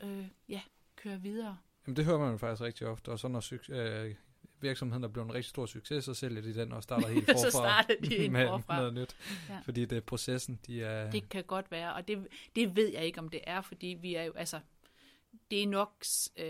øh, 0.00 0.28
ja, 0.48 0.60
køre 0.96 1.20
videre. 1.20 1.58
Jamen, 1.86 1.96
det 1.96 2.04
hører 2.04 2.18
man 2.18 2.30
jo 2.30 2.36
faktisk 2.36 2.62
rigtig 2.62 2.86
ofte, 2.86 3.08
og 3.08 3.18
så 3.18 3.28
når 3.28 3.52
øh, 3.70 4.14
virksomheden 4.60 5.04
er 5.04 5.08
blevet 5.08 5.26
en 5.28 5.34
rigtig 5.34 5.50
stor 5.50 5.66
succes, 5.66 6.04
så 6.04 6.14
sælger 6.14 6.42
de 6.42 6.54
den 6.54 6.72
og 6.72 6.82
starter 6.82 7.08
helt 7.14 7.26
forfra 7.26 7.40
Så 7.40 7.50
starter 7.50 7.94
de 8.02 8.08
helt 8.18 8.32
med 8.32 8.46
forfra. 8.48 8.76
noget 8.76 8.94
nyt. 8.94 9.16
Ja. 9.48 9.58
Fordi 9.64 9.84
det 9.84 9.96
er 9.96 10.00
processen, 10.00 10.60
de 10.66 10.82
er... 10.82 11.10
Det 11.10 11.28
kan 11.28 11.44
godt 11.44 11.70
være, 11.70 11.94
og 11.94 12.08
det, 12.08 12.26
det 12.56 12.76
ved 12.76 12.88
jeg 12.92 13.04
ikke, 13.04 13.18
om 13.18 13.28
det 13.28 13.40
er, 13.46 13.60
fordi 13.60 13.86
vi 14.00 14.14
er 14.14 14.22
jo, 14.22 14.32
altså, 14.32 14.60
det 15.50 15.62
er 15.62 15.66
nok, 15.66 16.04
øh, 16.36 16.46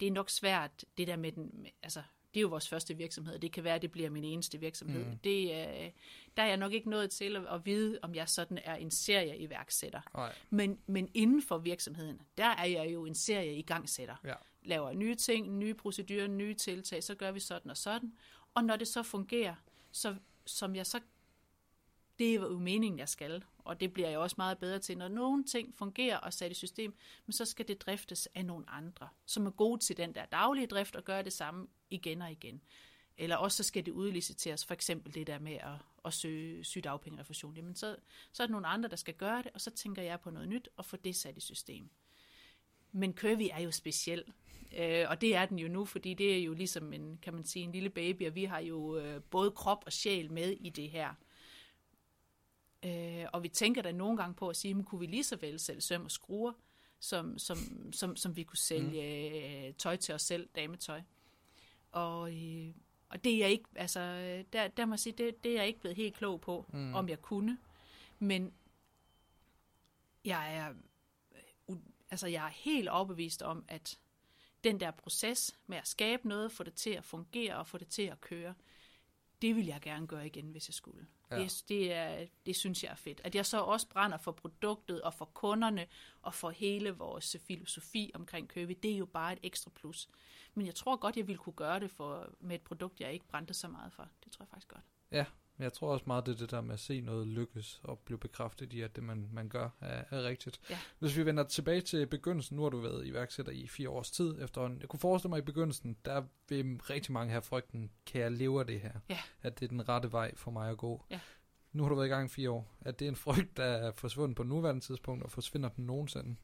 det 0.00 0.08
er 0.08 0.10
nok 0.10 0.30
svært, 0.30 0.84
det 0.98 1.06
der 1.06 1.16
med 1.16 1.32
den, 1.32 1.66
altså, 1.82 2.02
det 2.34 2.40
er 2.40 2.42
jo 2.42 2.48
vores 2.48 2.68
første 2.68 2.96
virksomhed, 2.96 3.38
det 3.38 3.52
kan 3.52 3.64
være, 3.64 3.74
at 3.74 3.82
det 3.82 3.92
bliver 3.92 4.10
min 4.10 4.24
eneste 4.24 4.60
virksomhed. 4.60 5.04
Mm. 5.04 5.18
Det, 5.24 5.50
øh, 5.50 5.90
der 6.36 6.42
er 6.42 6.46
jeg 6.46 6.56
nok 6.56 6.72
ikke 6.72 6.90
nået 6.90 7.10
til 7.10 7.36
at, 7.36 7.46
at 7.54 7.66
vide, 7.66 7.98
om 8.02 8.14
jeg 8.14 8.28
sådan 8.28 8.58
er 8.64 8.74
en 8.74 8.90
serie 8.90 9.38
iværksætter. 9.38 10.00
Men, 10.50 10.78
men 10.86 11.08
inden 11.14 11.42
for 11.42 11.58
virksomheden, 11.58 12.20
der 12.38 12.46
er 12.46 12.64
jeg 12.64 12.92
jo 12.92 13.04
en 13.06 13.14
serie 13.14 13.54
igangsætter. 13.56 14.16
Ja. 14.24 14.34
Laver 14.64 14.92
nye 14.92 15.14
ting, 15.14 15.58
nye 15.58 15.74
procedurer, 15.74 16.26
nye 16.26 16.54
tiltag, 16.54 17.04
så 17.04 17.14
gør 17.14 17.32
vi 17.32 17.40
sådan 17.40 17.70
og 17.70 17.76
sådan. 17.76 18.12
Og 18.54 18.64
når 18.64 18.76
det 18.76 18.88
så 18.88 19.02
fungerer, 19.02 19.54
så 19.92 20.16
som 20.46 20.76
jeg 20.76 20.86
så 20.86 21.00
det 22.18 22.30
er 22.30 22.34
jo 22.34 22.58
meningen, 22.58 22.98
jeg 22.98 23.08
skal, 23.08 23.44
og 23.58 23.80
det 23.80 23.92
bliver 23.92 24.08
jeg 24.08 24.18
også 24.18 24.34
meget 24.38 24.58
bedre 24.58 24.78
til. 24.78 24.98
Når 24.98 25.08
nogle 25.08 25.44
ting 25.44 25.74
fungerer 25.74 26.18
og 26.18 26.32
sat 26.32 26.50
i 26.50 26.54
system, 26.54 26.94
men 27.26 27.32
så 27.32 27.44
skal 27.44 27.68
det 27.68 27.80
driftes 27.80 28.28
af 28.34 28.44
nogle 28.44 28.70
andre, 28.70 29.08
som 29.26 29.46
er 29.46 29.50
gode 29.50 29.80
til 29.80 29.96
den 29.96 30.14
der 30.14 30.24
daglige 30.24 30.66
drift 30.66 30.96
og 30.96 31.04
gøre 31.04 31.22
det 31.22 31.32
samme 31.32 31.66
igen 31.90 32.22
og 32.22 32.32
igen. 32.32 32.60
Eller 33.16 33.36
også 33.36 33.56
så 33.56 33.62
skal 33.62 33.86
det 33.86 33.92
udliciteres, 33.92 34.64
for 34.64 34.74
eksempel 34.74 35.14
det 35.14 35.26
der 35.26 35.38
med 35.38 35.52
at, 35.52 35.78
at 36.04 36.12
søge 36.12 36.64
sygdagpengerefusion. 36.64 37.54
Jamen 37.54 37.74
så, 37.74 37.96
så 38.32 38.42
er 38.42 38.46
der 38.46 38.52
nogle 38.52 38.66
andre, 38.66 38.88
der 38.88 38.96
skal 38.96 39.14
gøre 39.14 39.42
det, 39.42 39.50
og 39.54 39.60
så 39.60 39.70
tænker 39.70 40.02
jeg 40.02 40.20
på 40.20 40.30
noget 40.30 40.48
nyt 40.48 40.68
og 40.76 40.84
få 40.84 40.96
det 40.96 41.16
sat 41.16 41.36
i 41.36 41.40
system. 41.40 41.90
Men 42.96 43.14
Curvy 43.14 43.48
er 43.52 43.60
jo 43.60 43.70
speciel, 43.70 44.24
øh, 44.78 45.04
og 45.08 45.20
det 45.20 45.34
er 45.34 45.46
den 45.46 45.58
jo 45.58 45.68
nu, 45.68 45.84
fordi 45.84 46.14
det 46.14 46.38
er 46.38 46.42
jo 46.42 46.52
ligesom 46.52 46.92
en, 46.92 47.18
kan 47.22 47.34
man 47.34 47.44
sige, 47.44 47.64
en 47.64 47.72
lille 47.72 47.90
baby, 47.90 48.26
og 48.26 48.34
vi 48.34 48.44
har 48.44 48.58
jo 48.58 48.96
øh, 48.96 49.22
både 49.22 49.50
krop 49.50 49.82
og 49.86 49.92
sjæl 49.92 50.32
med 50.32 50.50
i 50.50 50.70
det 50.70 50.90
her. 50.90 51.14
Øh, 52.84 53.26
og 53.32 53.42
vi 53.42 53.48
tænker 53.48 53.82
da 53.82 53.92
nogle 53.92 54.16
gange 54.16 54.34
på 54.34 54.48
at 54.48 54.56
sige, 54.56 54.74
men 54.74 54.84
kunne 54.84 55.00
vi 55.00 55.06
lige 55.06 55.24
så 55.24 55.36
vel 55.36 55.60
sælge 55.60 55.80
søm 55.80 56.04
og 56.04 56.10
skruer, 56.10 56.52
som, 57.00 57.38
som, 57.38 57.56
som, 57.92 58.16
som 58.16 58.36
vi 58.36 58.42
kunne 58.42 58.58
sælge 58.58 59.68
mm. 59.68 59.74
tøj 59.74 59.96
til 59.96 60.14
os 60.14 60.22
selv, 60.22 60.48
dametøj. 60.56 61.02
Og, 61.92 62.32
øh, 62.32 62.74
og 63.08 63.24
det 63.24 63.34
er 63.34 63.38
jeg 63.38 63.50
ikke, 63.50 63.64
altså, 63.74 64.00
der, 64.52 64.68
der 64.68 64.86
må 64.86 64.92
jeg 64.92 64.98
sige, 64.98 65.14
det, 65.18 65.44
det 65.44 65.52
er 65.52 65.56
jeg 65.56 65.66
ikke 65.66 65.80
blevet 65.80 65.96
helt 65.96 66.14
klog 66.14 66.40
på, 66.40 66.66
mm. 66.72 66.94
om 66.94 67.08
jeg 67.08 67.22
kunne. 67.22 67.58
Men 68.18 68.52
jeg 70.24 70.56
er, 70.56 70.74
altså, 72.14 72.26
jeg 72.26 72.44
er 72.46 72.50
helt 72.50 72.88
overbevist 72.88 73.42
om, 73.42 73.64
at 73.68 73.98
den 74.64 74.80
der 74.80 74.90
proces 74.90 75.56
med 75.66 75.78
at 75.78 75.88
skabe 75.88 76.28
noget, 76.28 76.52
få 76.52 76.62
det 76.62 76.74
til 76.74 76.90
at 76.90 77.04
fungere 77.04 77.56
og 77.56 77.66
få 77.66 77.78
det 77.78 77.88
til 77.88 78.02
at 78.02 78.20
køre, 78.20 78.54
det 79.42 79.56
vil 79.56 79.66
jeg 79.66 79.80
gerne 79.80 80.06
gøre 80.06 80.26
igen, 80.26 80.50
hvis 80.50 80.68
jeg 80.68 80.74
skulle. 80.74 81.06
Ja. 81.30 81.38
Det, 81.38 81.64
det, 81.68 81.92
er, 81.92 82.26
det 82.46 82.56
synes 82.56 82.84
jeg 82.84 82.90
er 82.90 82.94
fedt. 82.94 83.20
At 83.24 83.34
jeg 83.34 83.46
så 83.46 83.60
også 83.60 83.88
brænder 83.88 84.18
for 84.18 84.32
produktet 84.32 85.02
og 85.02 85.14
for 85.14 85.24
kunderne 85.24 85.86
og 86.22 86.34
for 86.34 86.50
hele 86.50 86.90
vores 86.90 87.36
filosofi 87.40 88.10
omkring 88.14 88.48
købe, 88.48 88.74
det 88.74 88.92
er 88.92 88.96
jo 88.96 89.06
bare 89.06 89.32
et 89.32 89.38
ekstra 89.42 89.70
plus. 89.74 90.08
Men 90.54 90.66
jeg 90.66 90.74
tror 90.74 90.96
godt, 90.96 91.16
jeg 91.16 91.26
ville 91.26 91.38
kunne 91.38 91.52
gøre 91.52 91.80
det 91.80 91.90
for, 91.90 92.30
med 92.40 92.54
et 92.54 92.62
produkt, 92.62 93.00
jeg 93.00 93.12
ikke 93.12 93.28
brændte 93.28 93.54
så 93.54 93.68
meget 93.68 93.92
for. 93.92 94.08
Det 94.24 94.32
tror 94.32 94.42
jeg 94.42 94.48
faktisk 94.48 94.68
godt. 94.68 94.84
Ja, 95.10 95.24
jeg 95.58 95.72
tror 95.72 95.92
også 95.92 96.04
meget, 96.06 96.26
det 96.26 96.34
er 96.34 96.36
det 96.36 96.50
der 96.50 96.60
med 96.60 96.74
at 96.74 96.80
se 96.80 97.00
noget 97.00 97.26
lykkes 97.26 97.80
og 97.84 97.98
blive 97.98 98.18
bekræftet 98.18 98.72
i, 98.72 98.80
at 98.80 98.96
det, 98.96 99.04
man, 99.04 99.28
man 99.32 99.48
gør, 99.48 99.68
er, 99.80 100.04
er 100.10 100.22
rigtigt. 100.22 100.60
Ja. 100.70 100.78
Hvis 100.98 101.16
vi 101.16 101.26
vender 101.26 101.44
tilbage 101.44 101.80
til 101.80 102.06
begyndelsen, 102.06 102.56
nu 102.56 102.62
har 102.62 102.70
du 102.70 102.80
været 102.80 103.06
iværksætter 103.06 103.52
i 103.52 103.66
fire 103.66 103.90
års 103.90 104.10
tid 104.10 104.42
efterhånden. 104.42 104.80
Jeg 104.80 104.88
kunne 104.88 105.00
forestille 105.00 105.30
mig 105.30 105.38
i 105.38 105.42
begyndelsen, 105.42 105.96
der 106.04 106.22
vil 106.48 106.80
rigtig 106.90 107.12
mange 107.12 107.30
have 107.30 107.42
frygten, 107.42 107.90
kan 108.06 108.20
jeg 108.20 108.32
leve 108.32 108.60
af 108.60 108.66
det 108.66 108.80
her? 108.80 108.92
Ja. 109.08 109.18
At 109.42 109.60
det 109.60 109.66
er 109.66 109.68
den 109.68 109.88
rette 109.88 110.12
vej 110.12 110.36
for 110.36 110.50
mig 110.50 110.70
at 110.70 110.76
gå. 110.78 111.04
Ja. 111.10 111.20
Nu 111.72 111.82
har 111.82 111.88
du 111.88 111.94
været 111.94 112.06
i 112.06 112.10
gang 112.10 112.26
i 112.26 112.28
fire 112.28 112.50
år. 112.50 112.76
Er 112.80 112.92
det 112.92 113.08
en 113.08 113.16
frygt, 113.16 113.56
der 113.56 113.64
er 113.64 113.92
forsvundet 113.92 114.36
på 114.36 114.42
nuværende 114.42 114.80
tidspunkt, 114.80 115.24
og 115.24 115.30
forsvinder 115.30 115.68
den 115.68 115.86
nogensinde? 115.86 116.36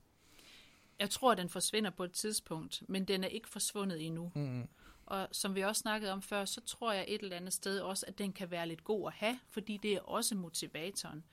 Jeg 0.98 1.10
tror, 1.10 1.34
den 1.34 1.48
forsvinder 1.48 1.90
på 1.90 2.04
et 2.04 2.12
tidspunkt, 2.12 2.82
men 2.88 3.04
den 3.04 3.24
er 3.24 3.28
ikke 3.28 3.48
forsvundet 3.48 4.06
endnu. 4.06 4.32
Mm. 4.34 4.68
Og 5.10 5.28
som 5.32 5.54
vi 5.54 5.60
også 5.60 5.80
snakkede 5.80 6.12
om 6.12 6.22
før, 6.22 6.44
så 6.44 6.60
tror 6.60 6.92
jeg 6.92 7.04
et 7.08 7.22
eller 7.22 7.36
andet 7.36 7.52
sted 7.52 7.80
også, 7.80 8.06
at 8.08 8.18
den 8.18 8.32
kan 8.32 8.50
være 8.50 8.68
lidt 8.68 8.84
god 8.84 9.06
at 9.06 9.12
have, 9.12 9.38
fordi 9.48 9.76
det 9.76 9.94
er 9.94 10.00
også 10.00 10.34
motivatoren. 10.34 11.24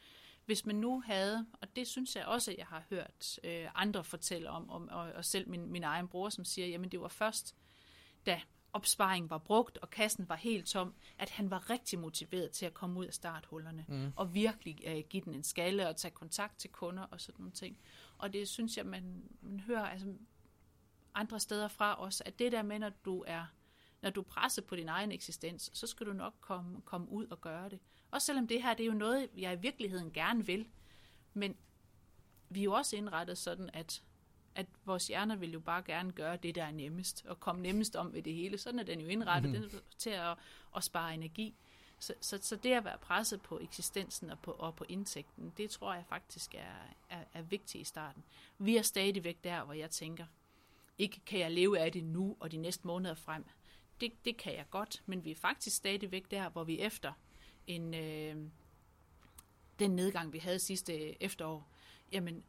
Hvis 0.45 0.65
man 0.65 0.75
nu 0.75 1.01
havde, 1.05 1.45
og 1.61 1.75
det 1.75 1.87
synes 1.87 2.15
jeg 2.15 2.25
også, 2.25 2.51
at 2.51 2.57
jeg 2.57 2.65
har 2.65 2.83
hørt 2.89 3.39
øh, 3.43 3.67
andre 3.75 4.03
fortælle 4.03 4.49
om, 4.49 4.69
om 4.69 4.89
og, 4.89 5.11
og 5.11 5.25
selv 5.25 5.49
min, 5.49 5.71
min 5.71 5.83
egen 5.83 6.07
bror, 6.07 6.29
som 6.29 6.45
siger, 6.45 6.67
jamen 6.67 6.89
det 6.89 7.01
var 7.01 7.07
først, 7.07 7.55
da 8.25 8.41
opsparingen 8.73 9.29
var 9.29 9.37
brugt, 9.37 9.77
og 9.77 9.89
kassen 9.89 10.29
var 10.29 10.35
helt 10.35 10.67
tom, 10.67 10.93
at 11.17 11.29
han 11.29 11.51
var 11.51 11.69
rigtig 11.69 11.99
motiveret 11.99 12.51
til 12.51 12.65
at 12.65 12.73
komme 12.73 12.99
ud 12.99 13.05
af 13.05 13.13
starthullerne, 13.13 13.85
mm. 13.87 14.13
og 14.15 14.33
virkelig 14.33 14.77
øh, 14.85 15.03
give 15.09 15.23
den 15.23 15.33
en 15.33 15.43
skalle, 15.43 15.87
og 15.87 15.95
tage 15.95 16.11
kontakt 16.11 16.59
til 16.59 16.69
kunder 16.69 17.03
og 17.03 17.21
sådan 17.21 17.41
nogle 17.41 17.51
ting. 17.51 17.77
Og 18.17 18.33
det 18.33 18.47
synes 18.47 18.77
jeg, 18.77 18.85
man, 18.85 19.23
man 19.41 19.59
hører 19.59 19.85
altså, 19.85 20.13
andre 21.13 21.39
steder 21.39 21.67
fra 21.67 21.93
også, 21.93 22.23
at 22.25 22.39
det 22.39 22.51
der 22.51 22.61
med, 22.61 22.79
når 22.79 22.89
du 23.05 23.23
er 23.27 23.45
når 24.01 24.09
du 24.09 24.21
presser 24.21 24.61
på 24.61 24.75
din 24.75 24.89
egen 24.89 25.11
eksistens, 25.11 25.71
så 25.73 25.87
skal 25.87 26.05
du 26.07 26.13
nok 26.13 26.33
komme, 26.41 26.81
komme 26.81 27.09
ud 27.09 27.27
og 27.27 27.41
gøre 27.41 27.69
det. 27.69 27.79
Også 28.11 28.25
selvom 28.25 28.47
det 28.47 28.63
her, 28.63 28.73
det 28.73 28.83
er 28.83 28.87
jo 28.87 28.93
noget, 28.93 29.29
jeg 29.37 29.53
i 29.53 29.61
virkeligheden 29.61 30.11
gerne 30.11 30.45
vil. 30.45 30.67
Men 31.33 31.55
vi 32.49 32.59
er 32.59 32.63
jo 32.63 32.73
også 32.73 32.95
indrettet 32.95 33.37
sådan, 33.37 33.69
at, 33.73 34.03
at 34.55 34.65
vores 34.85 35.07
hjerner 35.07 35.35
vil 35.35 35.51
jo 35.51 35.59
bare 35.59 35.83
gerne 35.83 36.11
gøre 36.11 36.37
det, 36.37 36.55
der 36.55 36.63
er 36.63 36.71
nemmest, 36.71 37.25
og 37.25 37.39
komme 37.39 37.61
nemmest 37.61 37.95
om 37.95 38.13
ved 38.13 38.23
det 38.23 38.33
hele. 38.33 38.57
Sådan 38.57 38.79
er 38.79 38.83
den 38.83 39.01
jo 39.01 39.07
indrettet 39.07 39.51
mm-hmm. 39.51 39.69
den 39.69 39.79
til 39.97 40.09
at, 40.09 40.37
at 40.75 40.83
spare 40.83 41.13
energi. 41.13 41.55
Så, 41.99 42.13
så, 42.21 42.39
så 42.41 42.55
det 42.55 42.71
at 42.71 42.85
være 42.85 42.97
presset 42.97 43.41
på 43.41 43.59
eksistensen 43.59 44.29
og 44.29 44.39
på, 44.39 44.51
og 44.51 44.75
på 44.75 44.85
indtægten, 44.89 45.53
det 45.57 45.69
tror 45.69 45.93
jeg 45.93 46.05
faktisk 46.09 46.55
er, 46.55 46.93
er, 47.09 47.23
er 47.33 47.41
vigtigt 47.41 47.81
i 47.81 47.83
starten. 47.83 48.23
Vi 48.57 48.77
er 48.77 48.81
stadigvæk 48.81 49.43
der, 49.43 49.63
hvor 49.63 49.73
jeg 49.73 49.89
tænker, 49.89 50.25
ikke 50.97 51.19
kan 51.25 51.39
jeg 51.39 51.51
leve 51.51 51.79
af 51.79 51.91
det 51.91 52.03
nu 52.03 52.37
og 52.39 52.51
de 52.51 52.57
næste 52.57 52.87
måneder 52.87 53.15
frem 53.15 53.45
det, 54.01 54.25
det 54.25 54.37
kan 54.37 54.55
jeg 54.55 54.65
godt, 54.69 55.03
men 55.05 55.25
vi 55.25 55.31
er 55.31 55.35
faktisk 55.35 55.75
stadigvæk 55.75 56.31
der, 56.31 56.49
hvor 56.49 56.63
vi 56.63 56.79
efter 56.79 57.13
en, 57.67 57.93
øh, 57.93 58.35
den 59.79 59.91
nedgang, 59.91 60.33
vi 60.33 60.37
havde 60.37 60.59
sidste 60.59 61.23
efterår, 61.23 61.71
jamen 62.11 62.43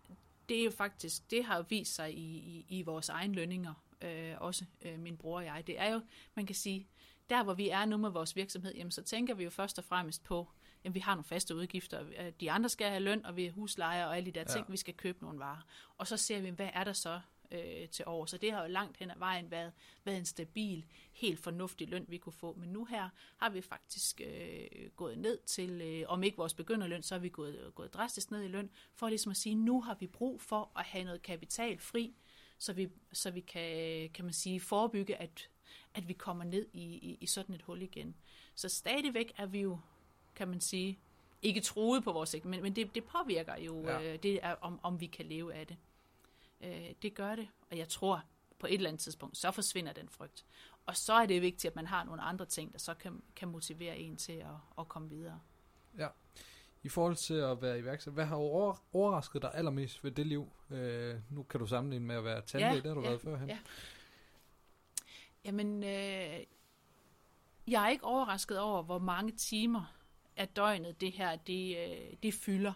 det 0.49 0.61
er 0.61 0.65
jo 0.65 0.71
faktisk, 0.71 1.31
det 1.31 1.45
har 1.45 1.57
jo 1.57 1.65
vist 1.69 1.95
sig 1.95 2.15
i, 2.15 2.39
i, 2.39 2.67
i 2.69 2.83
vores 2.83 3.09
egen 3.09 3.35
lønninger, 3.35 3.75
øh, 4.03 4.35
også 4.39 4.65
øh, 4.83 4.99
min 4.99 5.17
bror 5.17 5.37
og 5.37 5.45
jeg. 5.45 5.67
Det 5.67 5.81
er 5.81 5.93
jo, 5.93 6.01
man 6.35 6.47
kan 6.47 6.55
sige, 6.55 6.89
der 7.31 7.43
hvor 7.43 7.55
vi 7.55 7.69
er 7.69 7.85
nu 7.85 7.97
med 7.97 8.11
vores 8.11 8.37
virksomhed, 8.37 8.75
jamen 8.75 8.91
så 8.91 9.03
tænker 9.03 9.35
vi 9.35 9.45
jo 9.45 9.51
først 9.51 9.79
og 9.79 9.85
fremmest 9.85 10.25
på, 10.25 10.49
at 10.85 10.95
vi 10.95 11.01
har 11.01 11.15
nogle 11.15 11.25
faste 11.25 11.57
udgifter. 11.57 12.31
De 12.41 12.51
andre 12.51 12.69
skal 12.69 12.89
have 12.89 13.01
løn, 13.01 13.27
og 13.27 13.37
vi 13.37 13.45
har 13.45 13.53
husleje 13.53 14.07
og 14.07 14.17
alle 14.17 14.27
de 14.27 14.39
der 14.39 14.45
ting, 14.45 14.67
ja. 14.69 14.71
vi 14.71 14.77
skal 14.77 14.95
købe 14.95 15.19
nogle 15.23 15.39
varer. 15.39 15.67
Og 15.99 16.07
så 16.07 16.17
ser 16.17 16.41
vi, 16.41 16.49
hvad 16.49 16.71
er 16.73 16.85
der 16.85 16.93
så 16.93 17.21
øh, 17.51 17.89
til 17.89 18.05
år. 18.09 18.27
Så 18.27 18.37
det 18.37 18.53
har 18.53 18.63
jo 18.63 18.69
langt 18.69 18.97
hen 18.97 19.11
ad 19.11 19.19
vejen 19.19 19.51
været, 19.51 19.73
været 20.05 20.19
en 20.19 20.25
stabil, 20.25 20.85
helt 21.13 21.41
fornuftig 21.41 21.89
løn, 21.89 22.05
vi 22.09 22.19
kunne 22.19 22.33
få. 22.33 22.55
Men 22.61 22.69
nu 22.69 22.85
her 22.85 23.09
har 23.37 23.51
vi 23.51 23.61
faktisk 23.61 24.21
øh, 24.21 24.91
gået 24.97 25.19
ned 25.19 25.39
til, 25.47 25.81
øh, 25.81 26.05
om 26.09 26.23
ikke 26.23 26.37
vores 26.37 26.55
begynderløn, 26.55 27.03
så 27.03 27.15
har 27.15 27.21
vi 27.21 27.29
gået, 27.29 27.73
gået 27.75 27.95
drastisk 27.95 28.31
ned 28.31 28.43
i 28.43 28.49
løn, 28.49 28.71
for 28.95 29.09
ligesom 29.09 29.31
at 29.31 29.37
sige, 29.37 29.55
nu 29.55 29.81
har 29.81 29.95
vi 30.01 30.07
brug 30.07 30.41
for 30.41 30.71
at 30.77 30.85
have 30.85 31.05
noget 31.05 31.23
kapital 31.23 31.79
fri, 31.79 32.15
så 32.59 32.73
vi, 32.73 32.89
så 33.13 33.31
vi 33.31 33.41
kan, 33.41 34.11
kan 34.11 34.25
man 34.25 34.35
sige, 34.35 34.61
forebygge, 34.61 35.17
at, 35.17 35.49
at 35.95 36.09
vi 36.09 36.13
kommer 36.13 36.45
ned 36.45 36.67
i, 36.73 36.83
i, 36.83 37.19
i 37.21 37.27
sådan 37.27 37.55
et 37.55 37.63
hul 37.63 37.83
igen. 37.83 38.15
Så 38.55 38.69
stadigvæk 38.69 39.33
er 39.37 39.47
vi 39.47 39.61
jo, 39.61 39.79
kan 40.35 40.49
man 40.49 40.61
sige, 40.61 40.99
ikke 41.43 41.61
troet 41.61 42.05
på 42.05 42.13
vores 42.13 42.37
men, 42.45 42.63
men 42.63 42.77
det, 42.77 42.95
det 42.95 43.05
påvirker 43.05 43.57
jo, 43.57 43.83
ja. 43.83 44.03
øh, 44.03 44.23
det 44.23 44.39
er, 44.43 44.55
om, 44.61 44.81
om 44.83 45.01
vi 45.01 45.07
kan 45.07 45.27
leve 45.27 45.55
af 45.55 45.67
det. 45.67 45.77
Øh, 46.61 46.91
det 47.03 47.15
gør 47.15 47.37
det, 47.37 47.49
og 47.71 47.79
jeg 47.79 47.89
tror, 47.89 48.23
på 48.59 48.67
et 48.67 48.75
eller 48.75 48.89
andet 48.89 49.01
tidspunkt, 49.01 49.37
så 49.37 49.51
forsvinder 49.51 49.93
den 49.93 50.09
frygt. 50.09 50.45
Og 50.87 50.97
så 50.97 51.13
er 51.13 51.27
det 51.27 51.43
vigtigt, 51.43 51.71
at 51.71 51.77
man 51.77 51.87
har 51.87 52.05
nogle 52.05 52.23
andre 52.23 52.47
ting, 52.47 52.73
der 52.73 52.79
så 52.79 52.95
kan, 52.95 53.23
kan 53.37 53.49
motivere 53.49 53.99
en 53.99 54.17
til 54.17 54.33
at, 54.33 54.47
at 54.79 54.89
komme 54.89 55.11
videre. 55.11 55.41
Ja. 55.99 56.09
I 56.83 56.89
forhold 56.89 57.17
til 57.17 57.35
at 57.35 57.63
være 57.63 57.79
iværksætter, 57.79 58.15
hvad 58.15 58.25
har 58.25 58.37
over, 58.37 58.85
overrasket 58.93 59.43
dig 59.43 59.51
allermest 59.55 60.05
ved 60.05 60.11
det 60.11 60.27
liv? 60.27 60.53
Øh, 60.71 61.17
nu 61.31 61.43
kan 61.43 61.61
du 61.61 61.67
sammenligne 61.67 62.07
med 62.07 62.17
at 62.17 62.25
være 62.25 62.43
tandlæge, 62.43 62.75
ja, 62.75 62.77
det 62.77 62.87
har 62.87 62.95
du 62.95 63.01
ja, 63.01 63.09
været 63.09 63.21
førhen. 63.21 63.49
Ja. 63.49 63.59
Jamen, 65.45 65.85
øh, 65.85 66.41
jeg 67.67 67.85
er 67.85 67.89
ikke 67.89 68.05
overrasket 68.05 68.59
over, 68.59 68.83
hvor 68.83 68.99
mange 68.99 69.33
timer 69.33 69.95
af 70.37 70.49
døgnet 70.49 71.01
det 71.01 71.13
her, 71.13 71.37
det, 71.37 71.77
øh, 71.79 72.17
det 72.23 72.35
fylder. 72.35 72.73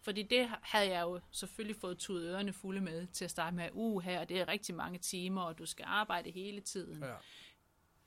Fordi 0.00 0.22
det 0.22 0.48
havde 0.62 0.90
jeg 0.90 1.02
jo 1.02 1.20
selvfølgelig 1.30 1.76
fået 1.76 1.98
tudet 1.98 2.28
ørerne 2.28 2.52
fulde 2.52 2.80
med 2.80 3.06
til 3.06 3.24
at 3.24 3.30
starte 3.30 3.56
med, 3.56 3.68
uh 3.72 4.02
her, 4.02 4.24
det 4.24 4.40
er 4.40 4.48
rigtig 4.48 4.74
mange 4.74 4.98
timer, 4.98 5.42
og 5.42 5.58
du 5.58 5.66
skal 5.66 5.84
arbejde 5.88 6.30
hele 6.30 6.60
tiden. 6.60 7.02
Ja. 7.02 7.14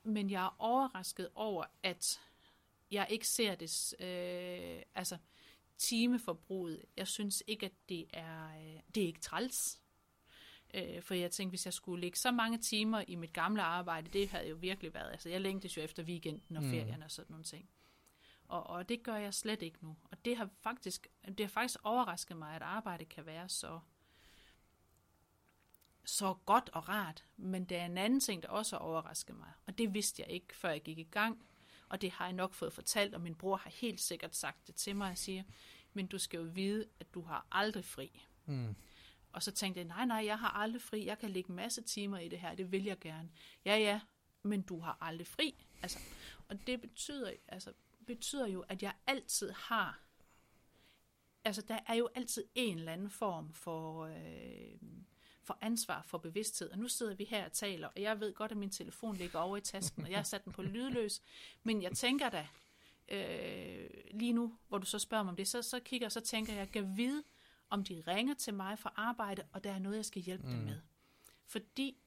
Men 0.02 0.30
jeg 0.30 0.44
er 0.44 0.56
overrasket 0.58 1.28
over, 1.34 1.64
at 1.82 2.20
jeg 2.90 3.06
ikke 3.10 3.28
ser 3.28 3.54
det, 3.54 3.94
øh, 4.00 4.82
altså 4.94 5.18
timeforbruget, 5.78 6.84
jeg 6.96 7.08
synes 7.08 7.42
ikke, 7.46 7.66
at 7.66 7.72
det 7.88 8.06
er, 8.12 8.48
øh, 8.48 8.80
det 8.94 9.02
er 9.02 9.06
ikke 9.06 9.20
træls. 9.20 9.80
Øh, 10.74 11.02
for 11.02 11.14
jeg 11.14 11.30
tænkte, 11.30 11.50
hvis 11.50 11.64
jeg 11.64 11.74
skulle 11.74 12.00
lægge 12.00 12.18
så 12.18 12.30
mange 12.30 12.58
timer 12.58 13.04
i 13.08 13.14
mit 13.14 13.32
gamle 13.32 13.62
arbejde, 13.62 14.08
det 14.18 14.28
havde 14.28 14.48
jo 14.48 14.56
virkelig 14.56 14.94
været, 14.94 15.10
altså 15.10 15.28
jeg 15.28 15.40
længtes 15.40 15.76
jo 15.76 15.82
efter 15.82 16.02
weekenden 16.02 16.56
og 16.56 16.62
mm. 16.62 16.70
ferien 16.70 17.02
og 17.02 17.10
sådan 17.10 17.32
nogle 17.32 17.44
ting. 17.44 17.68
Og, 18.44 18.66
og 18.66 18.88
det 18.88 19.02
gør 19.02 19.16
jeg 19.16 19.34
slet 19.34 19.62
ikke 19.62 19.78
nu. 19.80 19.96
Og 20.10 20.24
det 20.24 20.36
har 20.36 20.48
faktisk, 20.60 21.08
det 21.26 21.40
har 21.40 21.48
faktisk 21.48 21.78
overrasket 21.84 22.36
mig, 22.36 22.56
at 22.56 22.62
arbejde 22.62 23.04
kan 23.04 23.26
være 23.26 23.48
så 23.48 23.80
så 26.04 26.34
godt 26.34 26.70
og 26.72 26.88
rart, 26.88 27.24
men 27.36 27.64
der 27.64 27.80
er 27.80 27.86
en 27.86 27.98
anden 27.98 28.20
ting, 28.20 28.42
der 28.42 28.48
også 28.48 28.76
overraskede 28.76 29.38
mig, 29.38 29.52
og 29.66 29.78
det 29.78 29.94
vidste 29.94 30.22
jeg 30.22 30.30
ikke, 30.30 30.56
før 30.56 30.70
jeg 30.70 30.82
gik 30.82 30.98
i 30.98 31.08
gang, 31.10 31.46
og 31.88 32.00
det 32.00 32.10
har 32.10 32.24
jeg 32.24 32.32
nok 32.32 32.54
fået 32.54 32.72
fortalt, 32.72 33.14
og 33.14 33.20
min 33.20 33.34
bror 33.34 33.56
har 33.56 33.70
helt 33.70 34.00
sikkert 34.00 34.36
sagt 34.36 34.66
det 34.66 34.74
til 34.74 34.96
mig, 34.96 35.10
og 35.10 35.18
siger, 35.18 35.42
men 35.92 36.06
du 36.06 36.18
skal 36.18 36.38
jo 36.38 36.42
vide, 36.54 36.86
at 37.00 37.14
du 37.14 37.22
har 37.22 37.46
aldrig 37.52 37.84
fri. 37.84 38.22
Mm. 38.46 38.74
Og 39.32 39.42
så 39.42 39.52
tænkte 39.52 39.78
jeg, 39.78 39.88
nej, 39.88 40.04
nej, 40.04 40.24
jeg 40.24 40.38
har 40.38 40.48
aldrig 40.48 40.82
fri, 40.82 41.06
jeg 41.06 41.18
kan 41.18 41.30
lægge 41.30 41.52
masse 41.52 41.82
timer 41.82 42.18
i 42.18 42.28
det 42.28 42.40
her, 42.40 42.54
det 42.54 42.72
vil 42.72 42.84
jeg 42.84 42.98
gerne. 42.98 43.30
Ja, 43.64 43.76
ja, 43.76 44.00
men 44.42 44.62
du 44.62 44.80
har 44.80 44.98
aldrig 45.00 45.26
fri. 45.26 45.66
Altså, 45.82 45.98
og 46.48 46.66
det 46.66 46.80
betyder, 46.80 47.32
altså, 47.48 47.72
betyder 48.06 48.46
jo, 48.46 48.60
at 48.60 48.82
jeg 48.82 48.92
altid 49.06 49.50
har, 49.50 50.00
altså 51.44 51.62
der 51.62 51.78
er 51.86 51.94
jo 51.94 52.08
altid 52.14 52.44
en 52.54 52.78
eller 52.78 52.92
anden 52.92 53.10
form 53.10 53.52
for, 53.52 54.04
øh, 54.04 54.78
for 55.42 55.58
ansvar 55.60 56.02
for 56.02 56.18
bevidsthed. 56.18 56.70
Og 56.70 56.78
nu 56.78 56.88
sidder 56.88 57.14
vi 57.14 57.24
her 57.24 57.44
og 57.44 57.52
taler, 57.52 57.88
og 57.88 58.02
jeg 58.02 58.20
ved 58.20 58.34
godt, 58.34 58.50
at 58.50 58.56
min 58.56 58.70
telefon 58.70 59.16
ligger 59.16 59.38
over 59.38 59.56
i 59.56 59.60
tasken, 59.60 60.04
og 60.04 60.10
jeg 60.10 60.18
har 60.18 60.24
sat 60.24 60.44
den 60.44 60.52
på 60.52 60.62
lydløs. 60.62 61.22
Men 61.62 61.82
jeg 61.82 61.92
tænker 61.92 62.28
da, 62.28 62.46
øh, 63.08 63.90
lige 64.10 64.32
nu, 64.32 64.58
hvor 64.68 64.78
du 64.78 64.86
så 64.86 64.98
spørger 64.98 65.24
mig 65.24 65.30
om 65.30 65.36
det, 65.36 65.48
så, 65.48 65.62
så 65.62 65.80
kigger 65.80 66.04
jeg, 66.04 66.12
så 66.12 66.20
tænker 66.20 66.52
jeg, 66.52 66.60
jeg 66.60 66.70
kan 66.70 66.96
vide, 66.96 67.24
om 67.70 67.84
de 67.84 68.02
ringer 68.06 68.34
til 68.34 68.54
mig 68.54 68.78
fra 68.78 68.92
arbejde, 68.96 69.42
og 69.52 69.64
der 69.64 69.72
er 69.72 69.78
noget, 69.78 69.96
jeg 69.96 70.04
skal 70.04 70.22
hjælpe 70.22 70.46
mm. 70.46 70.52
dem 70.52 70.60
med. 70.60 70.80
Fordi 71.46 71.98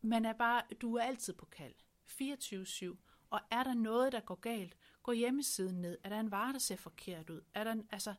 man 0.00 0.24
er 0.24 0.32
bare, 0.32 0.62
du 0.80 0.94
er 0.94 1.02
altid 1.02 1.32
på 1.32 1.46
kald. 1.46 1.74
24-7. 2.22 2.96
Og 3.30 3.40
er 3.50 3.62
der 3.62 3.74
noget, 3.74 4.12
der 4.12 4.20
går 4.20 4.34
galt, 4.34 4.76
gå 5.02 5.12
hjemmesiden 5.12 5.80
ned. 5.80 5.98
Er 6.04 6.08
der 6.08 6.20
en 6.20 6.30
vare, 6.30 6.52
der 6.52 6.58
ser 6.58 6.76
forkert 6.76 7.30
ud? 7.30 7.40
Er 7.54 7.64
der 7.64 7.72
en, 7.72 7.88
altså 7.90 8.14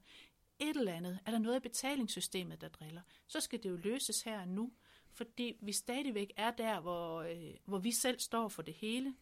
et 0.59 0.77
eller 0.77 0.93
andet? 0.93 1.19
Er 1.25 1.31
der 1.31 1.39
noget 1.39 1.55
i 1.55 1.59
betalingssystemet, 1.59 2.61
der 2.61 2.67
driller? 2.67 3.01
Så 3.27 3.39
skal 3.39 3.63
det 3.63 3.69
jo 3.69 3.75
løses 3.75 4.21
her 4.21 4.41
og 4.41 4.47
nu. 4.47 4.71
Fordi 5.11 5.57
vi 5.61 5.71
stadigvæk 5.71 6.33
er 6.37 6.51
der, 6.51 6.79
hvor, 6.79 7.21
øh, 7.21 7.55
hvor 7.65 7.77
vi 7.77 7.91
selv 7.91 8.19
står 8.19 8.47
for 8.47 8.61
det 8.61 8.73
hele, 8.73 9.15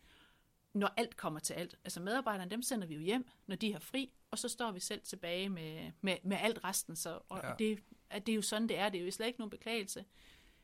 når 0.73 0.93
alt 0.97 1.17
kommer 1.17 1.39
til 1.39 1.53
alt. 1.53 1.75
Altså 1.83 1.99
medarbejderne, 1.99 2.51
dem 2.51 2.61
sender 2.61 2.87
vi 2.87 2.93
jo 2.93 3.01
hjem, 3.01 3.27
når 3.47 3.55
de 3.55 3.73
har 3.73 3.79
fri, 3.79 4.11
og 4.31 4.39
så 4.39 4.49
står 4.49 4.71
vi 4.71 4.79
selv 4.79 5.01
tilbage 5.01 5.49
med, 5.49 5.91
med, 6.01 6.17
med 6.23 6.37
alt 6.41 6.63
resten. 6.63 6.95
Så, 6.95 7.19
og 7.29 7.39
ja. 7.43 7.53
det, 7.59 7.79
at 8.09 8.25
det 8.25 8.31
er 8.31 8.35
jo 8.35 8.41
sådan, 8.41 8.69
det 8.69 8.77
er. 8.77 8.89
Det 8.89 9.01
er 9.01 9.05
jo 9.05 9.11
slet 9.11 9.27
ikke 9.27 9.39
nogen 9.39 9.49
beklagelse. 9.49 10.05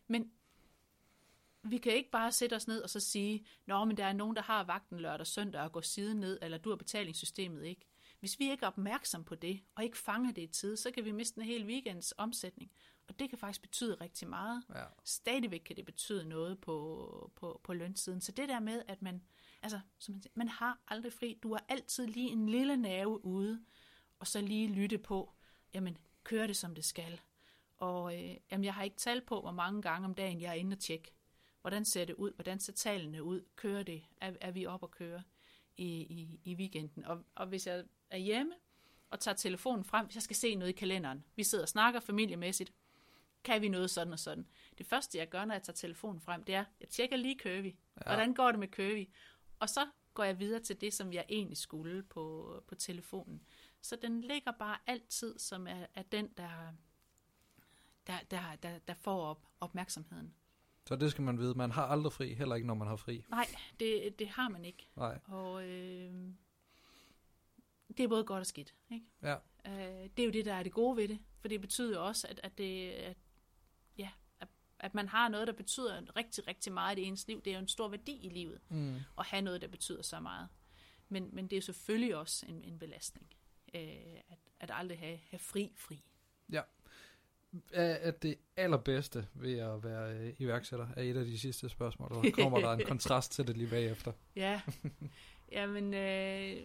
Men 0.07 0.31
vi 1.63 1.77
kan 1.77 1.93
ikke 1.93 2.11
bare 2.11 2.31
sætte 2.31 2.55
os 2.55 2.67
ned 2.67 2.81
og 2.81 2.89
så 2.89 2.99
sige, 2.99 3.45
Nå, 3.65 3.85
men 3.85 3.97
der 3.97 4.05
er 4.05 4.13
nogen, 4.13 4.35
der 4.35 4.41
har 4.41 4.63
vagten 4.63 4.99
lørdag 4.99 5.19
og 5.19 5.27
søndag 5.27 5.61
og 5.61 5.71
går 5.71 5.81
siden 5.81 6.19
ned, 6.19 6.39
eller 6.41 6.57
du 6.57 6.69
har 6.69 6.75
betalingssystemet 6.75 7.65
ikke. 7.65 7.85
Hvis 8.19 8.39
vi 8.39 8.51
ikke 8.51 8.63
er 8.63 8.67
opmærksom 8.67 9.23
på 9.23 9.35
det, 9.35 9.61
og 9.75 9.83
ikke 9.83 9.97
fanger 9.97 10.31
det 10.31 10.41
i 10.41 10.47
tid, 10.47 10.77
så 10.77 10.91
kan 10.91 11.05
vi 11.05 11.11
miste 11.11 11.41
en 11.41 11.47
hel 11.47 11.65
weekends 11.65 12.13
omsætning. 12.17 12.71
Og 13.07 13.19
det 13.19 13.29
kan 13.29 13.37
faktisk 13.37 13.61
betyde 13.61 13.97
rigtig 14.01 14.27
meget. 14.27 14.63
Ja. 14.75 14.83
Stadigvæk 15.03 15.59
kan 15.59 15.75
det 15.75 15.85
betyde 15.85 16.25
noget 16.29 16.61
på, 16.61 17.31
på, 17.35 17.61
på 17.63 17.73
lønsiden. 17.73 18.21
Så 18.21 18.31
det 18.31 18.49
der 18.49 18.59
med, 18.59 18.81
at 18.87 19.01
man, 19.01 19.23
altså, 19.61 19.79
som 19.99 20.13
man, 20.13 20.21
siger, 20.21 20.31
man 20.35 20.47
har 20.47 20.79
aldrig 20.87 21.13
fri. 21.13 21.39
Du 21.43 21.53
har 21.53 21.65
altid 21.69 22.07
lige 22.07 22.29
en 22.29 22.49
lille 22.49 22.77
nerve 22.77 23.25
ude, 23.25 23.65
og 24.19 24.27
så 24.27 24.41
lige 24.41 24.67
lytte 24.67 24.97
på, 24.97 25.33
jamen, 25.73 25.97
kører 26.23 26.47
det 26.47 26.57
som 26.57 26.75
det 26.75 26.85
skal. 26.85 27.21
Og 27.77 28.15
øh, 28.15 28.35
jamen, 28.51 28.65
jeg 28.65 28.73
har 28.73 28.83
ikke 28.83 28.97
talt 28.97 29.25
på, 29.25 29.41
hvor 29.41 29.51
mange 29.51 29.81
gange 29.81 30.05
om 30.05 30.13
dagen 30.13 30.41
jeg 30.41 30.49
er 30.49 30.53
inde 30.53 30.73
og 30.73 30.79
tjekke 30.79 31.11
Hvordan 31.63 31.85
ser 31.85 32.05
det 32.05 32.15
ud? 32.15 32.31
Hvordan 32.33 32.59
ser 32.59 32.73
tallene 32.73 33.23
ud? 33.23 33.41
Kører 33.55 33.83
det? 33.83 34.03
Er, 34.21 34.33
er 34.41 34.51
vi 34.51 34.65
op 34.65 34.83
og 34.83 34.91
køre 34.91 35.23
i, 35.77 35.85
i, 35.85 36.39
i 36.43 36.55
weekenden? 36.55 37.05
Og, 37.05 37.23
og 37.35 37.47
hvis 37.47 37.67
jeg 37.67 37.83
er 38.09 38.17
hjemme 38.17 38.53
og 39.09 39.19
tager 39.19 39.35
telefonen 39.35 39.83
frem, 39.83 40.05
hvis 40.05 40.15
jeg 40.15 40.23
skal 40.23 40.35
se 40.35 40.55
noget 40.55 40.69
i 40.69 40.75
kalenderen, 40.75 41.23
vi 41.35 41.43
sidder 41.43 41.63
og 41.63 41.69
snakker 41.69 41.99
familiemæssigt, 41.99 42.73
kan 43.43 43.61
vi 43.61 43.69
noget 43.69 43.89
sådan 43.89 44.13
og 44.13 44.19
sådan. 44.19 44.47
Det 44.77 44.85
første, 44.85 45.17
jeg 45.17 45.29
gør, 45.29 45.45
når 45.45 45.55
jeg 45.55 45.63
tager 45.63 45.75
telefonen 45.75 46.21
frem, 46.21 46.43
det 46.43 46.55
er, 46.55 46.65
jeg 46.79 46.89
tjekker 46.89 47.17
lige 47.17 47.39
Curvy. 47.39 47.65
Ja. 47.65 48.03
Hvordan 48.05 48.33
går 48.33 48.51
det 48.51 48.59
med 48.59 48.67
Curvy? 48.67 49.09
Og 49.59 49.69
så 49.69 49.87
går 50.13 50.23
jeg 50.23 50.39
videre 50.39 50.59
til 50.59 50.81
det, 50.81 50.93
som 50.93 51.13
jeg 51.13 51.25
egentlig 51.29 51.57
skulle 51.57 52.03
på, 52.03 52.63
på 52.67 52.75
telefonen. 52.75 53.41
Så 53.81 53.95
den 53.95 54.21
ligger 54.21 54.51
bare 54.51 54.77
altid, 54.87 55.39
som 55.39 55.67
er, 55.67 55.85
er 55.93 56.03
den, 56.03 56.27
der, 56.37 56.73
der, 58.07 58.19
der, 58.31 58.55
der, 58.55 58.79
der 58.79 58.93
får 58.93 59.25
op, 59.25 59.47
opmærksomheden. 59.59 60.33
Så 60.85 60.95
det 60.95 61.11
skal 61.11 61.23
man 61.23 61.39
vide. 61.39 61.53
Man 61.53 61.71
har 61.71 61.83
aldrig 61.83 62.13
fri, 62.13 62.33
heller 62.33 62.55
ikke 62.55 62.67
når 62.67 62.73
man 62.73 62.87
har 62.87 62.95
fri. 62.95 63.25
Nej, 63.29 63.47
det, 63.79 64.19
det 64.19 64.27
har 64.27 64.49
man 64.49 64.65
ikke. 64.65 64.87
Nej. 64.95 65.19
Og 65.25 65.69
øh, 65.69 66.13
det 67.97 68.03
er 68.03 68.07
både 68.07 68.23
godt 68.23 68.39
og 68.39 68.45
skidt. 68.45 68.75
Ikke? 68.91 69.05
Ja. 69.21 69.35
Øh, 69.67 70.09
det 70.17 70.19
er 70.19 70.25
jo 70.25 70.31
det, 70.31 70.45
der 70.45 70.53
er 70.53 70.63
det 70.63 70.71
gode 70.71 70.97
ved 70.97 71.07
det. 71.07 71.19
For 71.39 71.47
det 71.47 71.61
betyder 71.61 71.93
jo 71.93 72.05
også, 72.05 72.27
at, 72.27 72.39
at, 72.43 72.57
det, 72.57 72.91
at, 72.91 73.17
ja, 73.97 74.09
at, 74.39 74.47
at 74.79 74.95
man 74.95 75.07
har 75.07 75.29
noget, 75.29 75.47
der 75.47 75.53
betyder 75.53 76.15
rigtig, 76.15 76.47
rigtig 76.47 76.73
meget 76.73 76.99
i 76.99 77.03
ens 77.03 77.27
liv. 77.27 77.41
Det 77.41 77.51
er 77.51 77.55
jo 77.55 77.61
en 77.61 77.67
stor 77.67 77.87
værdi 77.87 78.25
i 78.25 78.29
livet 78.29 78.61
mm. 78.69 78.95
at 79.17 79.25
have 79.25 79.41
noget, 79.41 79.61
der 79.61 79.67
betyder 79.67 80.01
så 80.01 80.19
meget. 80.19 80.49
Men, 81.09 81.29
men 81.33 81.47
det 81.47 81.57
er 81.57 81.61
selvfølgelig 81.61 82.15
også 82.15 82.45
en, 82.49 82.63
en 82.63 82.79
belastning. 82.79 83.27
Øh, 83.75 83.81
at, 84.29 84.39
at 84.59 84.71
aldrig 84.73 84.99
have, 84.99 85.19
have 85.29 85.39
fri, 85.39 85.73
fri. 85.75 86.03
Ja 86.51 86.61
er, 87.73 87.95
at 87.95 88.23
det 88.23 88.37
allerbedste 88.57 89.27
ved 89.33 89.57
at 89.57 89.83
være 89.83 90.13
øh, 90.13 90.33
iværksætter, 90.37 90.87
er 90.97 91.01
et 91.01 91.17
af 91.17 91.25
de 91.25 91.39
sidste 91.39 91.69
spørgsmål, 91.69 92.11
og 92.11 92.25
kommer 92.33 92.59
der 92.59 92.71
en 92.71 92.85
kontrast 92.93 93.31
til 93.31 93.47
det 93.47 93.57
lige 93.57 93.69
bagefter. 93.69 94.11
Ja, 94.35 94.61
jamen, 95.51 95.93
øh, 95.93 96.57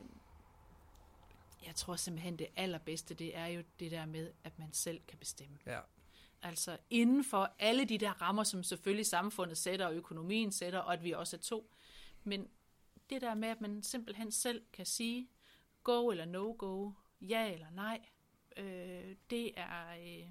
jeg 1.66 1.74
tror 1.74 1.96
simpelthen 1.96 2.38
det 2.38 2.46
allerbedste, 2.56 3.14
det 3.14 3.36
er 3.36 3.46
jo 3.46 3.62
det 3.80 3.90
der 3.90 4.06
med, 4.06 4.32
at 4.44 4.58
man 4.58 4.72
selv 4.72 5.00
kan 5.08 5.18
bestemme. 5.18 5.58
Ja. 5.66 5.80
Altså 6.42 6.76
inden 6.90 7.24
for 7.24 7.54
alle 7.58 7.84
de 7.84 7.98
der 7.98 8.10
rammer, 8.22 8.44
som 8.44 8.62
selvfølgelig 8.62 9.06
samfundet 9.06 9.58
sætter, 9.58 9.86
og 9.86 9.94
økonomien 9.94 10.52
sætter, 10.52 10.78
og 10.78 10.92
at 10.92 11.04
vi 11.04 11.12
også 11.12 11.36
er 11.36 11.40
to. 11.40 11.74
Men 12.24 12.48
det 13.10 13.20
der 13.20 13.34
med, 13.34 13.48
at 13.48 13.60
man 13.60 13.82
simpelthen 13.82 14.32
selv 14.32 14.62
kan 14.72 14.86
sige, 14.86 15.28
go 15.82 16.10
eller 16.10 16.24
no 16.24 16.54
go, 16.58 16.90
ja 17.20 17.52
eller 17.52 17.70
nej, 17.70 18.00
øh, 18.56 19.16
det 19.30 19.52
er... 19.56 19.88
Øh, 20.00 20.28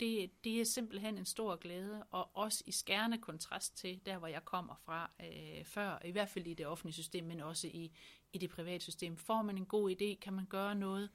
det, 0.00 0.30
det 0.44 0.60
er 0.60 0.64
simpelthen 0.64 1.18
en 1.18 1.24
stor 1.24 1.56
glæde, 1.56 2.04
og 2.10 2.36
også 2.36 2.64
i 2.66 2.72
skærende 2.72 3.18
kontrast 3.18 3.76
til 3.76 4.00
der, 4.06 4.18
hvor 4.18 4.28
jeg 4.28 4.44
kommer 4.44 4.74
fra 4.84 5.10
øh, 5.20 5.64
før, 5.64 5.98
i 6.04 6.10
hvert 6.10 6.28
fald 6.28 6.46
i 6.46 6.54
det 6.54 6.66
offentlige 6.66 6.94
system, 6.94 7.24
men 7.24 7.40
også 7.40 7.66
i, 7.66 7.92
i 8.32 8.38
det 8.38 8.50
private 8.50 8.84
system. 8.84 9.16
Får 9.16 9.42
man 9.42 9.56
en 9.56 9.66
god 9.66 9.90
idé, 9.90 10.18
kan 10.20 10.32
man 10.32 10.46
gøre 10.46 10.74
noget 10.74 11.10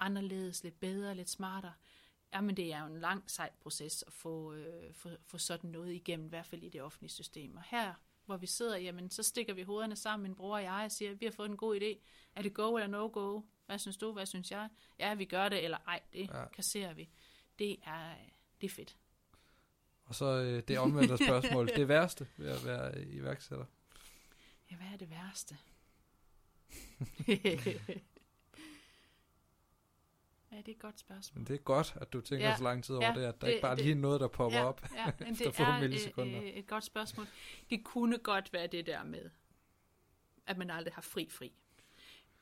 anderledes, 0.00 0.64
lidt 0.64 0.80
bedre, 0.80 1.14
lidt 1.14 1.30
smartere. 1.30 1.72
Jamen, 2.34 2.56
det 2.56 2.72
er 2.72 2.80
jo 2.80 2.86
en 2.86 3.00
lang, 3.00 3.30
sej 3.30 3.50
proces 3.60 4.04
at 4.06 4.12
få, 4.12 4.52
øh, 4.52 4.94
få, 4.94 5.08
få 5.26 5.38
sådan 5.38 5.70
noget 5.70 5.92
igennem, 5.92 6.26
i 6.26 6.28
hvert 6.28 6.46
fald 6.46 6.62
i 6.62 6.68
det 6.68 6.82
offentlige 6.82 7.10
system. 7.10 7.56
Og 7.56 7.62
her, 7.70 7.94
hvor 8.26 8.36
vi 8.36 8.46
sidder, 8.46 8.76
jamen, 8.76 9.10
så 9.10 9.22
stikker 9.22 9.54
vi 9.54 9.62
hovederne 9.62 9.96
sammen, 9.96 10.22
min 10.22 10.34
bror 10.34 10.56
og 10.56 10.62
jeg, 10.62 10.82
og 10.84 10.92
siger, 10.92 11.14
vi 11.14 11.26
har 11.26 11.32
fået 11.32 11.50
en 11.50 11.56
god 11.56 11.80
idé. 11.80 11.98
Er 12.34 12.42
det 12.42 12.54
go 12.54 12.76
eller 12.76 12.86
no 12.86 13.10
go? 13.12 13.40
Hvad 13.66 13.78
synes 13.78 13.96
du? 13.96 14.12
Hvad 14.12 14.26
synes 14.26 14.50
jeg? 14.50 14.68
Ja, 14.98 15.14
vi 15.14 15.24
gør 15.24 15.48
det, 15.48 15.64
eller 15.64 15.78
ej, 15.86 16.00
det 16.12 16.30
ja. 16.30 16.48
kasserer 16.48 16.94
vi 16.94 17.08
det 17.58 17.76
er, 17.86 18.14
det 18.60 18.66
er 18.66 18.74
fedt. 18.74 18.96
Og 20.04 20.14
så 20.14 20.24
øh, 20.24 20.62
det 20.68 20.78
omvendte 20.78 21.16
spørgsmål. 21.16 21.68
det 21.76 21.88
værste 21.88 22.26
ved 22.36 22.48
at 22.48 22.64
være 22.64 23.04
iværksætter? 23.04 23.64
Ja, 24.70 24.76
hvad 24.76 24.86
er 24.92 24.96
det 24.96 25.10
værste? 25.10 25.56
Ja, 30.52 30.56
det 30.56 30.68
er 30.68 30.72
et 30.72 30.78
godt 30.78 31.00
spørgsmål. 31.00 31.38
Men 31.38 31.46
det 31.46 31.54
er 31.54 31.58
godt, 31.58 31.94
at 32.00 32.12
du 32.12 32.20
tænker 32.20 32.48
ja, 32.48 32.56
så 32.56 32.62
lang 32.62 32.84
tid 32.84 32.94
over 32.94 33.06
ja, 33.06 33.14
det, 33.14 33.24
at 33.24 33.40
der 33.40 33.46
det, 33.46 33.52
ikke 33.52 33.62
bare 33.62 33.76
det, 33.76 33.84
lige 33.84 33.94
noget, 33.94 34.20
der 34.20 34.28
popper 34.28 34.58
ja, 34.58 34.64
op 34.64 34.82
ja, 34.94 35.12
men 35.18 35.32
efter 35.32 35.44
det 35.44 35.54
få 35.54 35.62
er 35.62 35.80
millisekunder. 35.80 36.40
Et, 36.40 36.58
et 36.58 36.66
godt 36.66 36.84
spørgsmål. 36.84 37.26
Det 37.70 37.84
kunne 37.84 38.18
godt 38.18 38.52
være 38.52 38.66
det 38.66 38.86
der 38.86 39.04
med, 39.04 39.30
at 40.46 40.58
man 40.58 40.70
aldrig 40.70 40.94
har 40.94 41.02
fri-fri. 41.02 41.52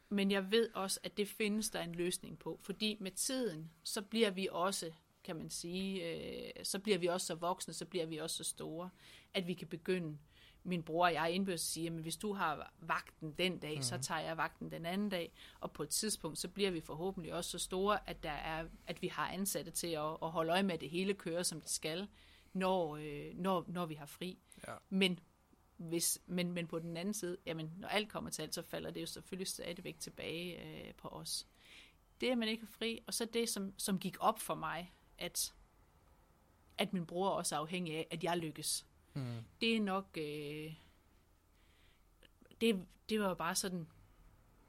Men 0.09 0.31
jeg 0.31 0.50
ved 0.50 0.70
også, 0.74 1.00
at 1.02 1.16
det 1.16 1.29
findes 1.29 1.70
der 1.70 1.81
en 1.81 1.94
løsning 1.94 2.38
på, 2.38 2.59
fordi 2.62 2.96
med 3.00 3.11
tiden, 3.11 3.70
så 3.83 4.02
bliver 4.02 4.31
vi 4.31 4.48
også 4.52 4.92
kan 5.27 5.37
man 5.37 5.51
sige, 5.51 6.15
øh, 6.15 6.51
så 6.62 6.79
bliver 6.79 6.99
vi 6.99 7.07
også 7.07 7.27
så 7.27 7.35
voksne, 7.35 7.75
så 7.75 7.85
bliver 7.85 8.07
vi 8.07 8.17
også 8.17 8.37
så 8.37 8.45
store, 8.45 8.91
at 9.35 9.47
vi 9.47 9.55
kan 9.55 9.69
begynde, 9.69 10.19
min 10.65 10.83
bror 10.83 11.07
og 11.07 11.12
jeg 11.12 11.31
indbyrdes 11.31 11.61
sige, 11.61 11.87
at 11.87 11.93
hvis 11.93 12.17
du 12.17 12.33
har 12.33 12.73
vagten 12.79 13.33
den 13.33 13.59
dag, 13.59 13.77
mm. 13.77 13.83
så 13.83 13.95
mhm. 13.95 14.03
tager 14.03 14.21
jeg 14.21 14.37
vagten 14.37 14.71
den 14.71 14.87
anden 14.87 15.09
dag, 15.09 15.33
og 15.61 15.73
på 15.73 15.83
et 15.83 15.89
tidspunkt, 15.89 16.39
så 16.39 16.49
bliver 16.49 16.71
vi 16.71 16.81
forhåbentlig 16.81 17.35
også 17.35 17.51
så 17.51 17.59
store, 17.59 18.09
at, 18.11 18.23
der 18.23 18.31
er, 18.31 18.65
at 18.87 19.03
vi 19.03 19.09
har 19.09 19.29
ansatte 19.29 19.71
til 19.71 19.87
at, 19.87 20.17
at 20.23 20.31
holde 20.31 20.53
øje 20.53 20.62
med, 20.62 20.75
at 20.75 20.81
det 20.81 20.91
hele 20.91 21.15
kører, 21.15 21.43
som 21.43 21.61
det 21.61 21.71
skal, 21.71 22.09
når, 22.53 22.97
øh, 22.97 23.35
når, 23.35 23.65
når 23.69 23.87
vi 23.87 23.95
har 23.95 24.07
fri. 24.07 24.39
Ja. 24.69 24.75
Men 24.89 25.21
hvis, 25.77 26.19
men, 26.27 26.53
men 26.53 26.67
på 26.67 26.79
den 26.79 26.97
anden 26.97 27.15
side, 27.15 27.37
jamen, 27.47 27.73
når 27.79 27.89
alt 27.89 28.09
kommer 28.09 28.31
til 28.31 28.43
alt, 28.43 28.55
så 28.55 28.62
falder 28.62 28.91
det 28.91 29.01
jo 29.01 29.07
selvfølgelig 29.07 29.47
stadigvæk 29.47 29.99
tilbage 29.99 30.62
øh, 30.62 30.95
på 30.95 31.09
os. 31.09 31.47
Det, 32.21 32.31
at 32.31 32.39
man 32.39 32.49
ikke 32.49 32.62
er 32.62 32.79
fri, 32.79 33.01
og 33.07 33.15
så 33.15 33.25
det, 33.25 33.49
som, 33.49 33.75
som 33.79 33.99
gik 33.99 34.17
op 34.21 34.39
for 34.39 34.55
mig, 34.55 34.93
at, 35.18 35.55
at 36.79 36.92
min 36.92 37.07
bror 37.07 37.29
også 37.29 37.55
er 37.55 37.59
afhængig 37.59 37.96
af, 37.96 38.07
at 38.11 38.24
jeg 38.24 38.37
lykkes. 38.38 38.87
Mm. 39.14 39.44
Det 39.61 39.76
er 39.76 39.81
nok... 39.81 40.07
Øh, 40.18 40.74
det, 42.61 42.87
det 43.09 43.20
var 43.20 43.35
bare 43.35 43.55
sådan 43.55 43.87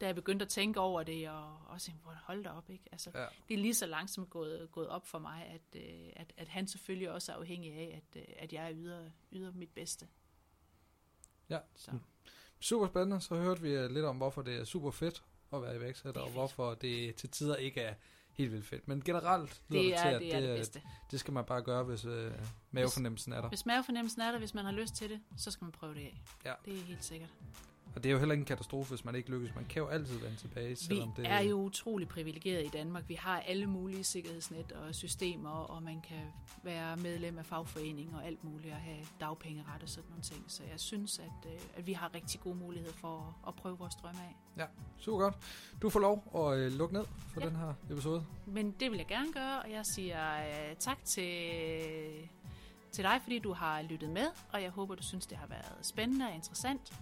da 0.02 0.06
jeg 0.06 0.16
begyndte 0.16 0.44
at 0.44 0.50
tænke 0.50 0.80
over 0.80 1.04
det, 1.04 1.30
og 1.30 1.58
også 1.68 1.92
hold 2.04 2.44
da 2.44 2.50
op, 2.50 2.70
ikke? 2.70 2.84
Altså, 2.92 3.12
Ja. 3.16 3.26
det 3.48 3.54
er 3.54 3.58
lige 3.58 3.74
så 3.74 3.86
langsomt 3.86 4.30
gået, 4.30 4.72
gået 4.72 4.88
op 4.88 5.08
for 5.08 5.20
mig, 5.20 5.46
at, 5.46 5.82
øh, 5.82 6.10
at, 6.16 6.34
at 6.38 6.48
han 6.48 6.68
selvfølgelig 6.68 7.12
også 7.12 7.32
er 7.32 7.36
afhængig 7.36 7.74
af, 7.74 8.02
at, 8.02 8.22
øh, 8.22 8.28
at 8.38 8.54
jeg 8.54 8.74
yder, 8.76 9.10
yder 9.32 9.52
mit 9.52 9.70
bedste. 9.70 10.08
Ja. 11.50 11.60
Så. 11.76 11.92
Mm. 11.92 12.00
Super 12.60 12.88
spændende. 12.88 13.22
Så 13.22 13.36
hørte 13.36 13.62
vi 13.62 13.70
øh, 13.70 13.92
lidt 13.92 14.06
om, 14.06 14.18
hvorfor 14.18 14.42
det 14.42 14.56
er 14.56 14.64
super 14.64 14.92
fedt 14.92 15.24
at 15.54 15.62
være 15.62 15.76
iværksætter, 15.76 16.22
er 16.22 16.26
og 16.26 16.32
hvorfor 16.32 16.74
det 16.74 17.16
til 17.16 17.30
tider 17.30 17.56
ikke 17.56 17.82
er 17.82 17.96
helt 18.38 18.52
vildt 18.52 18.66
fedt. 18.66 18.88
Men 18.88 19.02
generelt 19.02 19.62
lyder 19.70 19.82
Det 19.82 19.92
det 19.92 20.00
til, 20.00 20.08
er, 20.08 20.16
at 20.16 20.22
det 20.22 20.36
er 20.36 20.40
det 20.40 20.50
det, 20.50 20.58
bedste. 20.58 20.82
det 21.12 21.20
skal 21.20 21.34
man 21.34 21.46
bare 21.46 21.62
gøre, 21.62 21.84
hvis 21.84 22.06
øh, 22.06 22.32
mavefornemmelsen 22.72 23.34
er 23.34 23.42
der. 23.42 23.48
Hvis 23.50 23.66
mavefornemmelsen 23.66 24.22
er 24.22 24.32
der, 24.32 24.40
hvis 24.40 24.54
man 24.54 24.66
har 24.66 24.72
lyst 24.72 24.96
til 24.96 25.10
det, 25.10 25.20
så 25.38 25.52
skal 25.52 25.66
man 25.66 25.72
prøve 25.72 25.94
det 25.94 26.00
af. 26.02 26.22
Ja. 26.46 26.54
Det 26.66 26.80
er 26.80 26.84
helt 26.84 27.04
sikkert. 27.04 27.30
Og 27.98 28.04
det 28.04 28.10
er 28.10 28.14
jo 28.14 28.20
heller 28.20 28.34
ikke 28.34 28.42
en 28.42 28.46
katastrofe, 28.46 28.90
hvis 28.90 29.06
man 29.06 29.16
ikke 29.16 29.30
lykkes. 29.30 29.56
Man 29.56 29.66
kan 29.66 29.82
jo 29.82 29.88
altid 29.88 30.20
vende 30.20 30.36
tilbage, 30.36 30.70
Vi 30.70 30.76
selvom 30.76 31.12
det 31.16 31.28
er 31.28 31.40
jo 31.40 31.56
utrolig 31.58 32.08
privilegeret 32.08 32.66
i 32.66 32.68
Danmark. 32.68 33.04
Vi 33.10 33.14
har 33.14 33.40
alle 33.40 33.66
mulige 33.66 34.04
sikkerhedsnet 34.04 34.72
og 34.72 34.96
systemer, 34.96 35.50
og 35.50 35.84
man 35.84 36.02
kan 36.02 36.22
være 36.64 36.98
medlem 36.98 37.38
af 37.38 37.46
fagforening 37.46 38.16
og 38.16 38.26
alt 38.26 38.44
muligt, 38.44 38.74
og 38.74 38.80
have 38.80 38.98
dagpengeret 39.20 39.84
og 39.84 39.90
sådan 39.90 40.10
nogle 40.10 40.24
ting. 40.24 40.44
Så 40.48 40.64
jeg 40.64 40.80
synes, 40.80 41.20
at, 41.20 41.52
øh, 41.52 41.60
at 41.76 41.88
vi 41.88 41.94
har 41.94 42.14
rigtig 42.16 42.40
gode 42.40 42.56
muligheder 42.56 42.94
for 42.94 43.36
at, 43.44 43.48
at 43.48 43.56
prøve 43.56 43.78
vores 43.78 43.96
drømme 43.96 44.20
af. 44.58 44.68
super 44.98 45.18
godt. 45.20 45.36
Du 45.82 45.90
får 45.90 46.00
lov 46.00 46.24
at 46.36 46.58
øh, 46.60 46.72
lukke 46.72 46.94
ned 46.96 47.06
for 47.34 47.42
Ja. 47.42 47.48
den 47.48 47.56
her 47.56 47.74
episode. 47.92 48.26
Men 48.46 48.72
det 48.72 48.92
vil 48.92 48.98
jeg 48.98 49.08
gerne 49.08 49.34
gøre, 49.34 49.62
og 49.62 49.72
jeg 49.72 49.86
siger 49.96 50.38
øh, 50.38 50.76
tak 50.80 51.06
til, 51.06 51.30
til 52.92 53.04
dig, 53.04 53.20
fordi 53.24 53.40
du 53.40 53.54
har 53.54 53.82
lyttet 53.82 54.10
med, 54.10 54.28
og 54.54 54.62
jeg 54.62 54.70
håber, 54.72 54.96
du 54.96 55.04
synes, 55.04 55.26
det 55.28 55.38
har 55.38 55.48
været 55.48 55.86
spændende 55.86 56.26
og 56.26 56.36
interessant. 56.36 56.94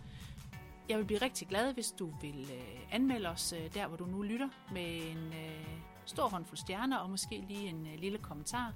Jeg 0.89 0.97
vil 0.97 1.05
blive 1.05 1.21
rigtig 1.21 1.47
glad, 1.47 1.73
hvis 1.73 1.91
du 1.91 2.13
vil 2.21 2.49
øh, 2.53 2.87
anmelde 2.91 3.29
os 3.29 3.53
øh, 3.53 3.73
der, 3.73 3.87
hvor 3.87 3.97
du 3.97 4.05
nu 4.05 4.21
lytter, 4.21 4.49
med 4.71 5.11
en 5.11 5.33
øh, 5.33 5.67
stor 6.05 6.27
håndfuld 6.27 6.57
stjerner 6.57 6.97
og 6.97 7.09
måske 7.09 7.43
lige 7.47 7.69
en 7.69 7.87
øh, 7.87 7.99
lille 7.99 8.17
kommentar. 8.17 8.73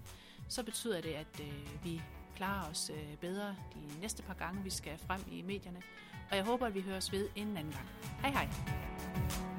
Så 0.48 0.64
betyder 0.64 1.02
det, 1.02 1.14
at 1.14 1.40
øh, 1.42 1.84
vi 1.84 2.02
klarer 2.36 2.70
os 2.70 2.92
øh, 2.94 3.18
bedre 3.18 3.56
de 3.74 4.02
næste 4.02 4.24
par 4.24 4.34
gange, 4.34 4.64
vi 4.64 4.70
skal 4.70 4.98
frem 4.98 5.22
i 5.32 5.42
medierne. 5.42 5.82
Og 6.32 6.36
jeg 6.38 6.46
håber, 6.46 6.66
at 6.66 6.76
vi 6.76 6.82
høres 6.82 7.12
ved 7.12 7.30
en 7.36 7.58
anden 7.58 7.74
gang. 7.74 7.88
Hej 8.22 8.32
hej! 8.32 9.59